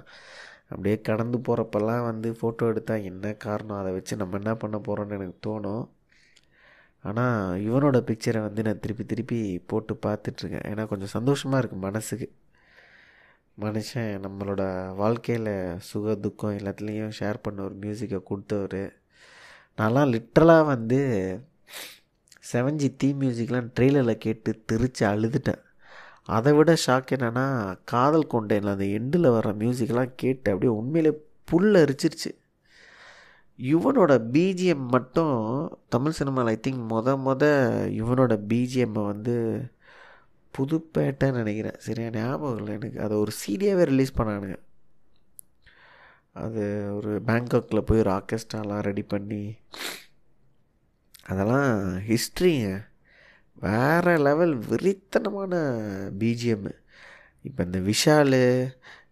அப்படியே 0.70 0.96
கடந்து 1.08 1.38
போகிறப்பெல்லாம் 1.38 2.06
வந்து 2.10 2.30
ஃபோட்டோ 2.38 2.66
எடுத்தால் 2.72 3.06
என்ன 3.10 3.32
காரணம்? 3.46 3.78
அதை 3.82 3.92
வச்சு 3.92 4.20
நம்ம 4.22 4.36
என்ன 4.36 4.52
பண்ண 4.54 4.76
போகிறோம்னு 4.78 5.16
எனக்கு 5.18 5.38
தோணும். 5.46 5.84
ஆனால் 7.04 7.60
இவனோட 7.66 7.98
பிக்சரை 8.08 8.40
வந்து 8.46 8.62
நான் 8.66 8.80
திருப்பி 8.80 9.04
திருப்பி 9.04 9.38
போட்டு 9.70 9.94
பார்த்துட்ருக்கேன். 10.06 10.66
ஏன்னா 10.70 10.84
கொஞ்சம் 10.86 11.14
சந்தோஷமாக 11.16 11.60
இருக்குது 11.62 11.86
மனசுக்கு. 11.88 12.28
மனுஷன் 13.58 14.10
நம்மளோட 14.24 14.62
வாழ்க்கையில் 14.94 15.52
சுக 15.78 16.14
துக்கம் 16.24 16.58
எல்லாத்துலேயும் 16.58 17.14
ஷேர் 17.20 17.44
பண்ண 17.44 17.62
ஒரு 17.62 17.76
மியூசிக்கை 17.84 18.20
கொடுத்தவர். 18.30 18.82
நான்லாம் 19.78 20.12
லிட்ரலாக 20.14 20.68
வந்து 20.72 21.00
செவன்ஜி 22.52 22.88
தீ 22.96 23.08
மியூசிக்லாம் 23.22 23.70
ட்ரெய்லரில் 23.76 24.22
கேட்டு 24.24 24.50
தெரிச்சு 24.72 25.04
அழுதுட்டேன். 25.12 25.62
அதை 26.36 26.52
விட 26.52 26.70
ஷாக் 26.86 27.12
என்னென்னா 27.16 27.44
காதல் 27.84 28.26
கொண்டேனில் 28.26 28.74
அந்த 28.74 28.84
எண்டில் 28.84 29.32
வர 29.36 29.52
மியூசிக்லாம் 29.52 30.12
கேட்டு 30.16 30.52
அப்படியே 30.52 30.76
உண்மையிலே 30.78 31.12
புல் 31.44 31.74
அரிச்சிருச்சு. 31.74 32.30
யுவனோட 33.58 34.12
பிஜிஎம் 34.32 34.86
மட்டும் 34.86 35.36
தமிழ் 35.88 36.12
சினிமாவில் 36.12 36.52
ஐ 36.54 36.58
திங்க் 36.66 36.82
மொத 36.92 37.08
மொத 37.28 37.44
யுவனோட 38.00 38.34
பிஜிஎம்மை 38.48 39.04
வந்து 39.06 39.36
புதுப்பேட்டைன்னு 40.54 41.32
நினைக்கிறேன். 41.32 41.78
சரியா 41.78 42.10
ஞாபகம் 42.10 42.56
இல்லை 42.56 42.72
எனக்கு. 42.72 43.00
அதை 43.00 43.16
ஒரு 43.16 43.32
சீடியாகவே 43.42 43.84
ரிலீஸ் 43.92 44.16
பண்ணானுங்க. 44.18 44.56
அது 46.32 46.64
ஒரு 46.96 47.22
பேங்காக்கில் 47.26 47.80
போய் 47.80 47.98
ஒரு 47.98 48.10
ஆர்கெஸ்ட்ராலாம் 48.10 48.82
ரெடி 48.82 49.02
பண்ணி 49.02 49.42
அதெல்லாம் 51.26 51.72
ஹிஸ்ட்ரிங்க 52.08 52.87
வேறு 53.62 54.18
லெவல் 54.18 54.54
வெறித்தனமான 54.70 55.54
பிஜிஎம்மு 56.18 56.72
இப்போ 57.42 57.64
இந்த 57.64 57.78
விஷால் 57.78 58.38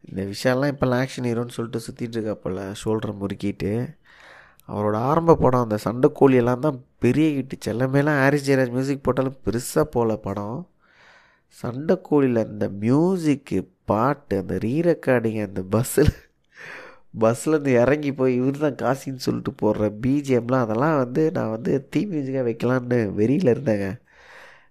இந்த 0.09 0.23
விஷால்லாம் 0.23 0.73
இப்போல்லாம் 0.73 1.03
ஆக்ஷன் 1.05 1.29
ஹீரோன்னு 1.29 1.57
சொல்லிட்டு 1.57 1.85
சுற்றிட்டு 1.87 2.17
இருக்காப்போல 2.17 2.61
ஷோல்டரை 2.83 3.15
முறுக்கிட்டு 3.23 3.73
அவரோட 4.69 4.97
ஆரம்ப 4.97 5.37
படம் 5.37 5.65
அந்த 5.67 5.79
சண்டைக்கோழியெல்லாம் 5.85 6.59
தான் 6.59 6.85
பெரிய 6.99 7.27
ஹிட்டு 7.37 7.57
செல்லமேலாம் 7.67 8.21
ஹாரிஸ் 8.23 8.47
ஜெயராஜ் 8.49 8.71
மியூசிக் 8.71 9.03
போட்டாலும் 9.03 9.41
பெருசாக 9.45 9.85
போகல 9.85 10.17
படம். 10.17 10.57
சண்டைக்கோழியில் 11.59 12.41
அந்த 12.45 12.69
மியூசிக்கு 12.85 13.59
பாட்டு 13.85 14.37
அந்த 14.43 14.55
ரீ 14.59 14.75
ரெக்கார்டிங் 14.91 15.41
அந்த 15.47 15.63
பஸ்ஸில் 15.75 16.13
பஸ்ஸில் 17.19 17.69
இறங்கி 17.83 18.13
போய் 18.13 18.35
இவர் 18.35 18.65
தான் 18.65 18.81
காசின்னு 18.83 19.25
சொல்லிட்டு 19.27 19.53
போடுற 19.63 19.87
பிஜிஎம்லாம் 20.03 20.65
அதெல்லாம் 20.67 20.97
வந்து 20.97 21.23
நான் 21.31 21.55
வந்து 21.57 21.89
தீ 21.91 22.01
மியூசிக்காக 22.07 22.45
வைக்கலான்னு 22.51 22.99
வெறியில் 23.13 23.53
இருந்தேங்க. 23.55 23.89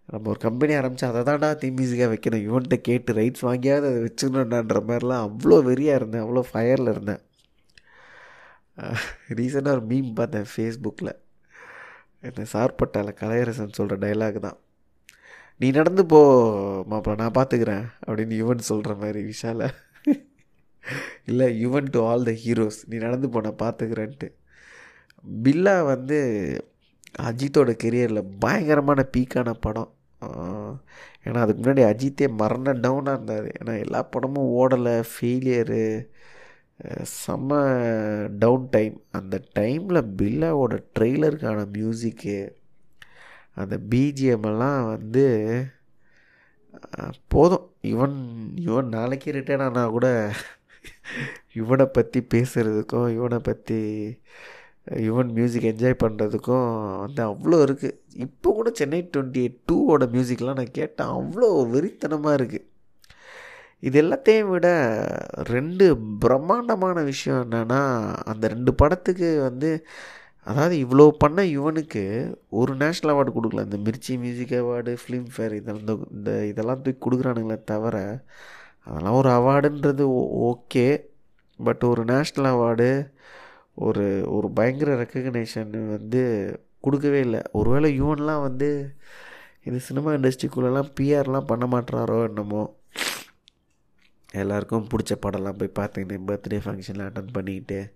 நம்ம 0.10 0.30
ஒரு 0.32 0.40
கம்பெனி 0.48 0.74
ஆரம்பித்து 0.80 1.08
அதை 1.08 1.22
தான்டா 1.28 1.50
தீ 1.62 1.68
மியூசிக்காக 1.78 2.10
வைக்கணும். 2.14 2.44
இவன்கிட்ட 2.48 2.78
கேட்டு 2.88 3.14
ரைட்ஸ் 3.20 3.46
வாங்கியாவது 3.48 3.86
அதை 3.92 4.00
வச்சுக்கணுன்டான்ற 4.08 4.80
மாதிரிலாம் 4.90 5.24
அவ்வளோ 5.28 5.58
வெறியாக 5.70 6.00
இருந்தேன். 6.00 6.24
அவ்வளோ 6.26 6.44
ஃபயரில் 6.52 6.92
இருந்தேன். 6.94 7.22
ரீசெண்டாக 9.40 9.76
ஒரு 9.78 9.84
மீம் 9.92 10.12
பார்த்தேன் 10.20 10.48
ஃபேஸ்புக்கில் 10.54 11.14
இந்த 12.28 12.44
சார்பட்டால 12.54 13.10
கலையரசன் 13.22 13.76
சொல்கிற 13.78 13.98
டைலாக் 14.06 14.40
தான். 14.46 14.58
நீ 15.62 15.68
நடந்து 15.80 16.04
போ 16.14 16.20
மாப்பிள்ள 16.92 17.16
நான் 17.24 17.38
பார்த்துக்கிறேன் 17.40 17.86
அப்படின்னு 18.06 18.40
யுவன் 18.42 18.70
சொல்கிற 18.70 18.94
மாதிரி 19.02 19.20
விஷால. 19.32 19.68
இல்லை 21.30 21.46
Yuvan 21.64 21.92
to 21.94 22.00
all 22.10 22.28
the 22.30 22.34
heroes 22.44 22.80
நீ 22.90 22.96
நடந்து 23.06 23.28
போ 23.34 23.42
நான் 23.46 23.62
பார்த்துக்கிறேன்ட்டு 23.64 24.28
பில்லா 25.46 25.76
வந்து 25.94 26.18
அஜித்தோட 27.30 27.72
கெரியரில் 27.84 28.30
பயங்கரமான 28.44 29.06
பீக்கான 29.14 29.54
படம். 29.66 29.92
ஏன்னா 31.28 31.40
அதுக்கு 31.44 31.62
முன்னாடி 31.62 31.84
அஜித்தே 31.92 32.28
மரண 32.42 32.74
டவுனாக 32.86 33.16
இருந்தார். 33.18 33.48
ஏன்னா 33.60 33.74
எல்லா 33.86 34.02
படமும் 34.14 34.52
ஓடலை 34.60 34.96
ஃபெயிலியரு 35.12 35.84
செம்ம 37.24 37.52
டவுன் 38.44 38.66
டைம். 38.76 38.96
அந்த 39.18 39.36
டைமில் 39.60 40.10
பில்லாவோட 40.20 40.74
ட்ரெய்லருக்கான 40.98 41.60
மியூசிக்கு 41.78 42.38
அந்த 43.62 43.76
பிஜிஎம் 43.92 44.48
எல்லாம் 44.52 44.82
வந்து 44.94 45.26
போதும். 47.34 47.66
இவன் 47.92 48.18
இவன் 48.66 48.90
நாளைக்கு 48.98 49.30
ரிட்டையர்ட் 49.38 49.68
ஆனால் 49.68 49.94
கூட 49.96 50.08
இவனை 51.62 51.86
பற்றி 51.98 52.20
பேசுகிறதுக்கும் 52.34 53.08
இவனை 53.18 53.40
பற்றி 53.50 53.80
யுவன் 54.88 55.32
மியூசிக் 55.32 55.70
என்ஜாய் 55.72 56.02
பண்ணுறதுக்கும் 56.04 56.68
வந்து 57.00 57.22
அவ்வளோ 57.24 57.58
இருக்குது 57.66 57.96
இப்போ 58.16 58.54
கூட 58.54 58.72
சென்னை 58.74 59.10
டுவெண்ட்டி 59.14 59.40
எயிட் 59.40 59.60
டூவோட 59.72 60.06
மியூசிக்லாம் 60.12 60.54
நான் 60.54 60.72
கேட்டேன் 60.72 61.08
அவ்வளோ 61.08 61.68
வெறித்தனமாக 61.72 62.38
இருக்குது 62.38 62.66
இது 63.80 64.02
எல்லாத்தையும் 64.02 64.50
விட 64.50 64.68
ரெண்டு 65.50 65.86
பிரம்மாண்டமான 66.20 67.04
விஷயம் 67.04 67.42
என்னென்னா 67.44 67.80
அந்த 68.24 68.48
ரெண்டு 68.48 68.76
படத்துக்கு 68.76 69.42
வந்து 69.42 69.70
அதாவது 70.48 70.76
இவ்வளோ 70.86 71.10
பண்ண 71.18 71.42
யுவனுக்கு 71.46 72.04
ஒரு 72.50 72.76
நேஷ்னல் 72.76 73.12
அவார்டு 73.14 73.32
கொடுக்கல. 73.32 73.64
இந்த 73.64 73.78
மிர்ச்சி 73.78 74.18
மியூசிக் 74.18 74.54
அவார்டு 74.54 74.98
ஃபிலிம்ஃபேர் 75.04 75.54
இதெல்லாம் 75.54 75.82
இந்த 75.82 75.94
இந்த 76.12 76.46
இதெல்லாம் 76.46 76.82
தூக்கி 76.82 77.02
கொடுக்குறானுங்களே 77.06 77.64
தவிர 77.64 77.96
அதெல்லாம் 78.84 79.14
ஒரு 79.14 79.30
அவார்டுன்றது 79.30 80.06
ஓகே 80.50 80.88
பட் 81.60 81.84
ஒரு 81.84 82.04
நேஷ்னல் 82.06 82.50
அவார்டு 82.50 82.90
ஒரு 83.76 84.24
ஒரு 84.32 84.52
பயங்கர 84.52 85.04
ரெக்கக்னேஷன் 85.04 85.90
வந்து 85.90 86.24
கொடுக்கவே 86.80 87.20
இல்லை. 87.20 87.42
ஒருவேளை 87.52 88.02
யுவன்லாம் 88.02 88.42
வந்து 88.42 88.96
இந்த 89.64 89.80
சினிமா 89.80 90.12
இண்டஸ்ட்ரிக்குள்ளெல்லாம் 90.12 90.92
பிஆர்லாம் 91.00 91.50
பண்ண 91.52 91.66
மாட்டாரோ 91.66 92.28
என்னமோ. 92.28 92.76
எல்லாருக்கும் 94.32 94.88
பிடிச்ச 94.92 95.14
படம்லாம் 95.26 95.58
போய் 95.60 95.76
பார்த்துக்கிட்டு 95.80 96.16
பர்த்டே 96.28 96.60
ஃபங்க்ஷன்லாம் 96.66 97.10
அட்டன் 97.10 97.32
பண்ணிக்கிட்டு 97.32 97.94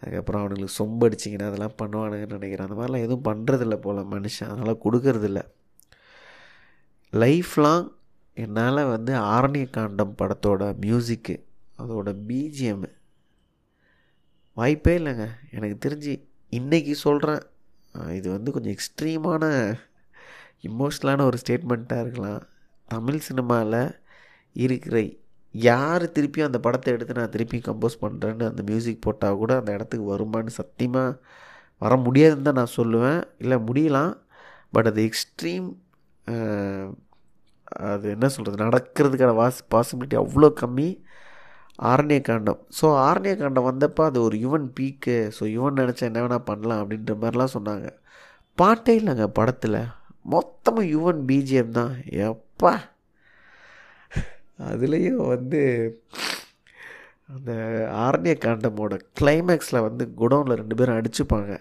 அதுக்கப்புறம் 0.00 0.40
அவனுங்களுக்கு 0.42 0.78
சொம்படிச்சிங்கன்னா 0.78 1.46
அதெல்லாம் 1.46 1.76
பண்ணுவானுங்கன்னு 1.82 2.38
நினைக்கிறேன். 2.38 2.68
அந்த 2.68 2.82
மாதிரிலாம் 2.82 3.06
எதுவும் 3.06 3.26
பண்ணுறதில்ல 3.28 3.76
போல் 3.76 3.96
மனுஷன். 3.96 4.48
அதனால் 4.48 4.82
கொடுக்கறதில்ல. 4.84 5.42
லைஃப் 7.10 7.54
லாங் 7.56 7.92
என்னால் 8.34 8.84
வந்து 8.84 9.14
ஆரண்ய 9.14 9.70
காண்டம் 9.70 10.14
படத்தோட 10.18 10.74
மியூசிக்கு 10.80 11.44
அதோட 11.78 12.10
பிஜிஎம்மு 12.28 12.90
வாய்ப்பே 14.58 14.92
இல்லைங்க. 14.98 15.24
எனக்கு 15.56 15.76
தெரிஞ்சு 15.84 16.12
இன்றைக்கி 16.58 16.92
சொல்கிறேன் 17.04 17.42
இது 18.18 18.28
வந்து 18.34 18.50
கொஞ்சம் 18.54 18.74
எக்ஸ்ட்ரீமான 18.76 19.44
இமோஷ்னலான 20.68 21.24
ஒரு 21.30 21.38
ஸ்டேட்மெண்ட்டாக 21.42 22.04
இருக்கலாம். 22.04 22.42
தமிழ் 22.92 23.18
சினிமாவில் 23.28 23.80
இருக்கிற 24.64 24.96
யார் 25.54 26.04
திருப்பியும் 26.16 26.48
அந்த 26.48 26.58
படத்தை 26.66 26.90
எடுத்து 26.94 27.18
நான் 27.18 27.34
திருப்பி 27.34 27.58
கம்போஸ் 27.66 28.02
பண்ணுறேன்னு 28.04 28.48
அந்த 28.50 28.62
மியூசிக் 28.70 29.04
போட்டால் 29.06 29.38
கூட 29.42 29.52
அந்த 29.60 29.70
இடத்துக்கு 29.76 30.06
வருமானு 30.12 30.58
சத்தியமாக 30.58 31.18
வர 31.82 31.96
முடியாதுன்னு 32.06 32.46
தான் 32.48 32.60
நான் 32.60 32.76
சொல்லுவேன். 32.80 33.20
இல்லை 33.42 33.58
முடியலாம். 33.68 34.14
பட் 34.74 34.88
அது 34.90 35.02
எக்ஸ்ட்ரீம் 35.08 35.68
அது 37.90 38.06
என்ன 38.16 38.26
சொல்கிறது 38.34 38.66
நடக்கிறதுக்கான 38.66 39.36
வாஸ் 39.42 39.60
பாசிபிலிட்டி 39.74 40.16
அவ்வளோ 40.22 40.50
கம்மி. 40.62 40.88
ஆரண்ய 41.78 42.20
காண்டம் 42.20 42.60
ஸோ 42.78 42.86
ஆரண்ய 43.06 43.36
காண்டம் 43.36 43.68
வந்தப்போ 43.70 44.02
அது 44.04 44.22
ஒரு 44.22 44.36
யுவன் 44.38 44.66
பீக்கு 44.78 45.16
ஸோ 45.38 45.44
யுவன் 45.56 45.78
நினச்சா 45.80 46.04
என்ன 46.08 46.22
வேணால் 46.24 46.48
பண்ணலாம் 46.50 46.80
அப்படின்ற 46.82 47.14
மாதிரிலாம் 47.22 47.54
சொன்னாங்க. 47.56 47.88
பாட்டே 48.58 48.92
இல்லைங்க 49.00 49.26
படத்தில். 49.38 49.80
மொத்தமாக 50.24 50.86
யுவன் 50.86 51.20
பிஜிஎம் 51.28 51.76
தான். 51.80 51.94
எப்பா! 52.28 52.72
அதுலேயும் 54.70 55.24
வந்து 55.26 55.60
அந்த 57.34 57.52
ஆரண்ய 58.04 58.34
காண்டமோட 58.44 58.94
கிளைமேக்ஸில் 59.20 59.84
வந்து 59.88 60.04
குடோனில் 60.20 60.60
ரெண்டு 60.60 60.74
பேரும் 60.74 60.98
அடிச்சுப்பாங்க. 60.98 61.52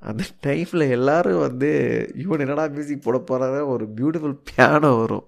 அந்த 0.00 0.22
டைமில் 0.46 0.92
எல்லோரும் 0.96 1.38
வந்து 1.38 1.70
இவன் 2.14 2.40
என்னடா 2.40 2.66
மியூசிக் 2.66 3.06
போட 3.06 3.18
போகிறாங்க 3.18 3.58
ஒரு 3.66 3.86
பியூட்டிஃபுல் 3.96 4.36
பியானோ 4.50 4.90
வரும். 5.00 5.26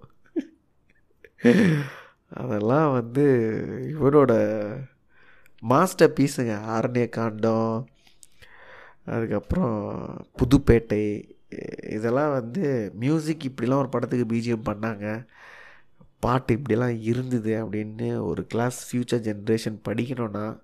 அதெல்லாம் 2.35 2.93
வந்து 2.93 3.25
இவனோட 3.95 4.33
மாஸ்டர் 5.63 6.13
பீஸுங்க 6.21 6.55
ஆரண்ய 6.77 7.09
காண்டம் 7.09 7.89
அதுக்கப்புறம் 9.05 9.77
புதுப்பேட்டை 10.39 11.31
இதெல்லாம் 11.91 12.33
வந்து 12.33 12.91
மியூசிக் 12.95 13.47
இப்படிலாம் 13.49 13.83
ஒரு 13.83 13.89
படத்துக்கு 13.89 14.35
பிஜிஎம் 14.35 14.69
பண்ணாங்க. 14.71 15.27
பாட்டு 16.21 16.55
இப்படிலாம் 16.55 17.01
இருந்தது 17.01 17.53
அப்படின்னு 17.65 18.25
ஒரு 18.25 18.47
கிளாஸ் 18.47 18.79
ஃப்யூச்சர் 18.89 19.25
ஜென்ரேஷன் 19.29 19.79
படிக்கணும்னா 19.89 20.61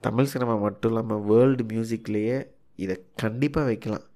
தமிழ் 0.00 0.24
சினிமா 0.24 0.54
மட்டும் 0.56 0.90
இல்லாமல் 0.90 1.22
வேர்ல்டு 1.22 1.64
மியூசிக்லேயே 1.64 2.38
இதை 2.76 3.04
கண்டிப்பாக 3.16 3.66
வைக்கலாம். 3.66 4.06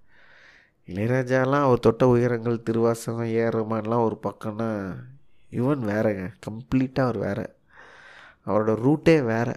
இளையராஜாலாம் 0.86 1.66
அவர் 1.68 1.78
தொட்ட 1.78 2.08
உயரங்கள் 2.08 2.62
திருவாசகம் 2.62 3.32
ஏறமான்லாம் 3.42 4.04
ஒரு 4.04 4.18
பக்கம்னா 4.22 4.70
யுவன் 5.58 5.84
வேறங்க. 5.92 6.24
கம்ப்ளீட்டாக 6.46 7.06
அவர் 7.06 7.18
வேறு. 7.26 7.46
அவரோட 8.48 8.72
ரூட்டே 8.86 9.16
வேறு. 9.32 9.54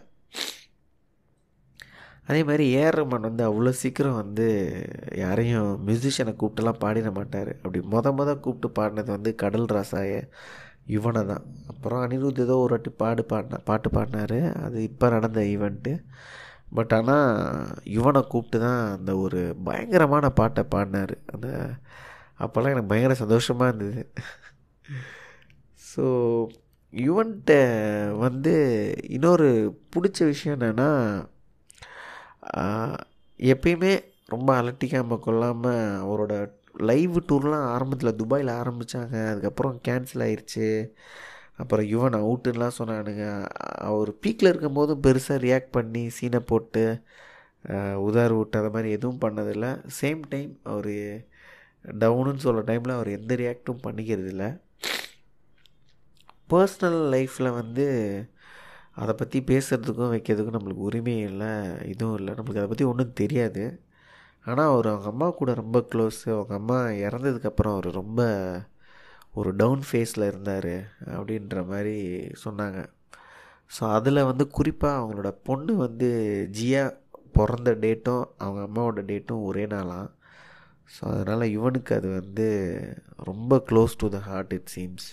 அதே 2.30 2.42
மாதிரி 2.48 2.66
ஏஆர் 2.80 2.98
ரமன் 3.00 3.28
வந்து 3.28 3.44
அவ்வளோ 3.50 3.72
சீக்கிரம் 3.82 4.18
வந்து 4.22 4.48
யாரையும் 5.22 5.70
மியூசிஷியனை 5.88 6.34
கூப்பிட்டுலாம் 6.42 6.82
பாடிட 6.84 7.10
மாட்டார். 7.20 7.52
அப்படி 7.62 7.80
மொத 7.94 8.12
மொதல் 8.18 8.44
கூப்பிட்டு 8.46 8.70
பாடினது 8.80 9.12
வந்து 9.16 9.32
கடல் 9.44 9.72
ராசாய 9.76 10.12
யுவனை 10.96 11.22
தான். 11.32 11.46
அப்புறம் 11.72 12.02
அனிருத் 12.06 12.44
ஏதோ 12.46 12.58
ஒரு 12.66 12.74
வாட்டி 12.76 12.92
பாடு 13.02 13.24
பாடினா 13.32 13.58
பாட்டு 13.70 13.90
பாடினார். 13.98 14.38
அது 14.66 14.78
இப்போ 14.90 15.10
நடந்த 15.16 15.40
ஈவெண்ட்டு 15.54 15.94
பட் 16.78 16.94
ஆனால் 16.98 17.28
யுவனை 17.96 18.22
கூப்பிட்டு 18.34 18.58
தான் 18.66 18.82
அந்த 18.96 19.12
ஒரு 19.26 19.40
பயங்கரமான 19.68 20.26
பாட்டை 20.40 20.64
பாடினார். 20.76 21.14
அந்த 21.34 21.48
அப்போல்லாம் 22.44 22.74
எனக்கு 22.76 22.92
பயங்கர 22.94 23.16
சந்தோஷமாக 23.24 23.72
இருந்தது. 23.72 24.02
ஸோ 25.92 26.04
யுவன்கிட்ட 26.94 27.54
வந்து 28.26 28.54
இன்னொரு 29.16 29.48
பிடிச்ச 29.94 30.20
விஷயம் 30.32 30.56
என்னென்னா 30.58 30.90
எப்பயுமே 33.40 33.92
ரொம்ப 34.34 34.50
அலட்டிக்காமல் 34.62 35.24
கொள்ளாமல் 35.26 35.84
அவரோட 36.06 36.34
லைவ் 36.90 37.16
டூர்லாம் 37.30 37.68
ஆரம்பத்தில் 37.76 38.18
துபாயில் 38.22 38.52
ஆரம்பித்தாங்க 38.62 39.16
அதுக்கப்புறம் 39.32 39.76
கேன்சல் 39.88 40.24
ஆயிடுச்சு 40.26 40.68
அப்புறம் 41.62 41.88
யுவன் 41.94 42.18
அவுட்டுன்னெலாம் 42.20 42.78
சொன்னானுங்க. 42.80 43.26
அவர் 43.88 44.12
பீக்கில் 44.24 44.52
இருக்கும்போது 44.52 44.94
பெருசாக 45.06 45.44
ரியாக்ட் 45.46 45.76
பண்ணி 45.78 46.04
சீனை 46.18 46.40
போட்டு 46.52 46.84
உதார் 48.08 48.36
விட்டு 48.38 48.60
அதை 48.60 48.70
மாதிரி 48.76 48.90
எதுவும் 48.98 49.22
பண்ணதில்லை. 49.26 49.72
சேம் 50.00 50.22
டைம் 50.34 50.52
அவர் 50.74 50.94
டவுனுன்னு 52.04 52.46
சொல்கிற 52.46 52.64
டைமில் 52.70 52.98
அவர் 52.98 53.10
எந்த 53.18 53.34
ரியாக்டும் 53.42 53.84
பண்ணிக்கிறதில்லை. 53.88 54.50
பர்சனல் 56.52 57.00
லைஃப்பில் 57.16 57.58
வந்து 57.60 57.86
அதை 58.94 59.14
பற்றி 59.16 59.40
பேசுகிறதுக்கும் 59.52 60.14
வைக்கிறதுக்கும் 60.14 60.58
நம்மளுக்கு 60.58 60.88
உரிமையும் 60.90 61.30
இல்லை 61.32 61.52
இதுவும் 61.92 62.18
இல்லை. 62.20 62.32
நம்மளுக்கு 62.38 62.62
அதை 62.62 62.70
பற்றி 62.72 62.88
ஒன்றும் 62.92 63.18
தெரியாது. 63.22 63.64
ஆனால் 64.46 64.72
அவர் 64.74 64.90
அவங்க 64.92 65.08
அம்மா 65.14 65.28
கூட 65.40 65.52
ரொம்ப 65.54 65.78
க்ளோஸு 65.92 66.26
அவங்க 66.36 66.54
அம்மா 66.62 66.78
இறந்ததுக்கப்புறம் 67.06 67.76
அவர் 67.76 67.90
ரொம்ப 67.92 68.22
ஒரு 69.34 69.50
டவுன் 69.56 69.84
ஃபேஸில் 69.88 70.30
இருந்தார் 70.30 70.74
அப்படின்ற 71.18 71.58
மாதிரி 71.68 71.96
சொன்னாங்க. 72.46 72.80
ஸோ 73.72 73.82
அதில் 73.98 74.28
வந்து 74.30 74.46
குறிப்பாக 74.50 75.00
அவங்களோட 75.00 75.32
பொண்ணு 75.50 75.74
வந்து 75.86 76.08
ஜியா 76.58 76.84
பிறந்த 77.38 77.72
டேட்டும் 77.84 78.24
அவங்க 78.44 78.62
அம்மாவோட 78.68 79.02
டேட்டும் 79.12 79.44
ஒரே 79.44 79.66
நாளாம் 79.76 80.10
ஸோ 80.92 81.02
அதனால் 81.14 81.52
இவனுக்கு 81.58 81.92
அது 81.96 82.08
வந்து 82.20 82.48
ரொம்ப 83.24 83.62
close 83.70 84.00
to 84.02 84.08
the 84.10 84.20
heart 84.30 84.54
it 84.54 84.72
seems 84.76 85.08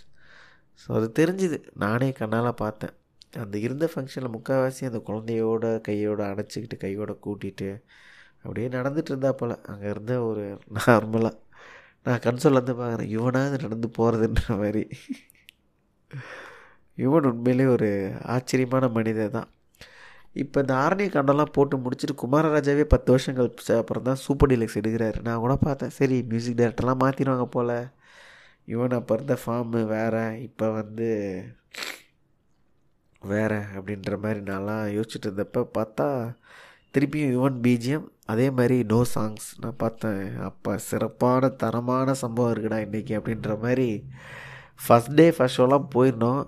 so 0.82 0.88
அது 0.98 1.08
தெரிஞ்சுது. 1.20 1.58
நானே 1.84 2.08
கண்ணால் 2.20 2.60
பார்த்தேன். 2.62 2.94
அந்த 3.42 3.56
இருந்த 3.66 3.86
ஃபங்க்ஷனில் 3.92 4.34
முக்கால்வாசி 4.36 4.82
அந்த 4.90 5.00
குழந்தையோட 5.08 5.64
கையோட 5.88 6.20
அணைச்சிக்கிட்டு 6.32 6.76
கையோட 6.84 7.12
கூட்டிகிட்டு 7.24 7.70
அப்படியே 8.44 8.68
நடந்துகிட்டு 8.76 9.12
இருந்தா 9.12 9.30
போல். 9.40 9.54
அங்கே 9.72 9.88
இருந்த 9.94 10.14
ஒரு 10.28 10.44
நார்மலாக 10.78 11.34
நான் 12.06 12.22
கன்சோல் 12.26 12.58
வந்து 12.58 12.74
பார்க்குறேன். 12.80 13.10
இவனாவது 13.16 13.56
நடந்து 13.64 13.88
போகிறதுன்ற 13.98 14.44
மாதிரி. 14.62 14.82
இவன் 17.04 17.28
உண்மையிலே 17.30 17.64
ஒரு 17.76 17.88
ஆச்சரியமான 18.34 18.88
மனிதர் 18.98 19.34
தான். 19.38 19.48
இப்போ 20.42 20.56
இந்த 20.64 20.74
ஆரணிய 20.84 21.08
கண்டெல்லாம் 21.14 21.52
போட்டு 21.56 21.76
முடிச்சுட்டு 21.84 22.14
குமாரராஜாவே 22.22 22.84
பத்து 22.94 23.08
வருஷம் 23.12 23.36
கழிச்சு 23.38 23.74
அப்புறம் 23.82 24.06
தான் 24.08 24.20
சூப்பர் 24.24 24.50
டீலக்ஸ் 24.52 24.78
எடுக்கிறாரு. 24.80 25.18
நான் 25.26 25.42
கூட 25.44 25.54
பார்த்தேன். 25.66 25.94
சரி 25.98 26.16
மியூசிக் 26.30 26.58
டைரக்டர்லாம் 26.60 27.02
மாற்றிடுவாங்க 27.04 27.46
போல். 27.56 27.76
இவன் 28.72 28.96
அப்போ 28.98 29.14
இருந்த 29.14 29.36
ஃபார்மு 29.42 29.80
வேறு 29.94 30.24
இப்போ 30.46 30.66
வந்து 30.80 31.08
வேறு 33.22 33.60
அப்படின்ற 33.76 34.14
மாதிரி 34.22 34.40
நான்லாம் 34.50 34.84
யோசிச்சுட்டு 34.96 35.28
இருந்தப்போ 35.28 35.62
பார்த்தா 35.76 36.08
திருப்பியும் 36.94 37.34
யுவன் 37.36 37.56
பிஜிஎம் 37.64 38.06
அதே 38.32 38.46
மாதிரி 38.58 38.76
நோ 38.92 38.98
சாங்ஸ் 39.14 39.46
நான் 39.62 39.80
பார்த்தேன். 39.82 40.22
அப்போ 40.48 40.70
சிறப்பான 40.88 41.48
தரமான 41.62 42.14
சம்பவம் 42.22 42.52
இருக்குடா 42.52 42.78
இன்றைக்கி 42.86 43.12
அப்படின்ற 43.18 43.54
மாதிரி 43.64 43.88
ஃபஸ்ட் 44.84 45.12
டே 45.18 45.26
ஃபஸ்ட் 45.36 45.58
ஷோலாம் 45.58 45.92
போயிருந்தோம். 45.94 46.42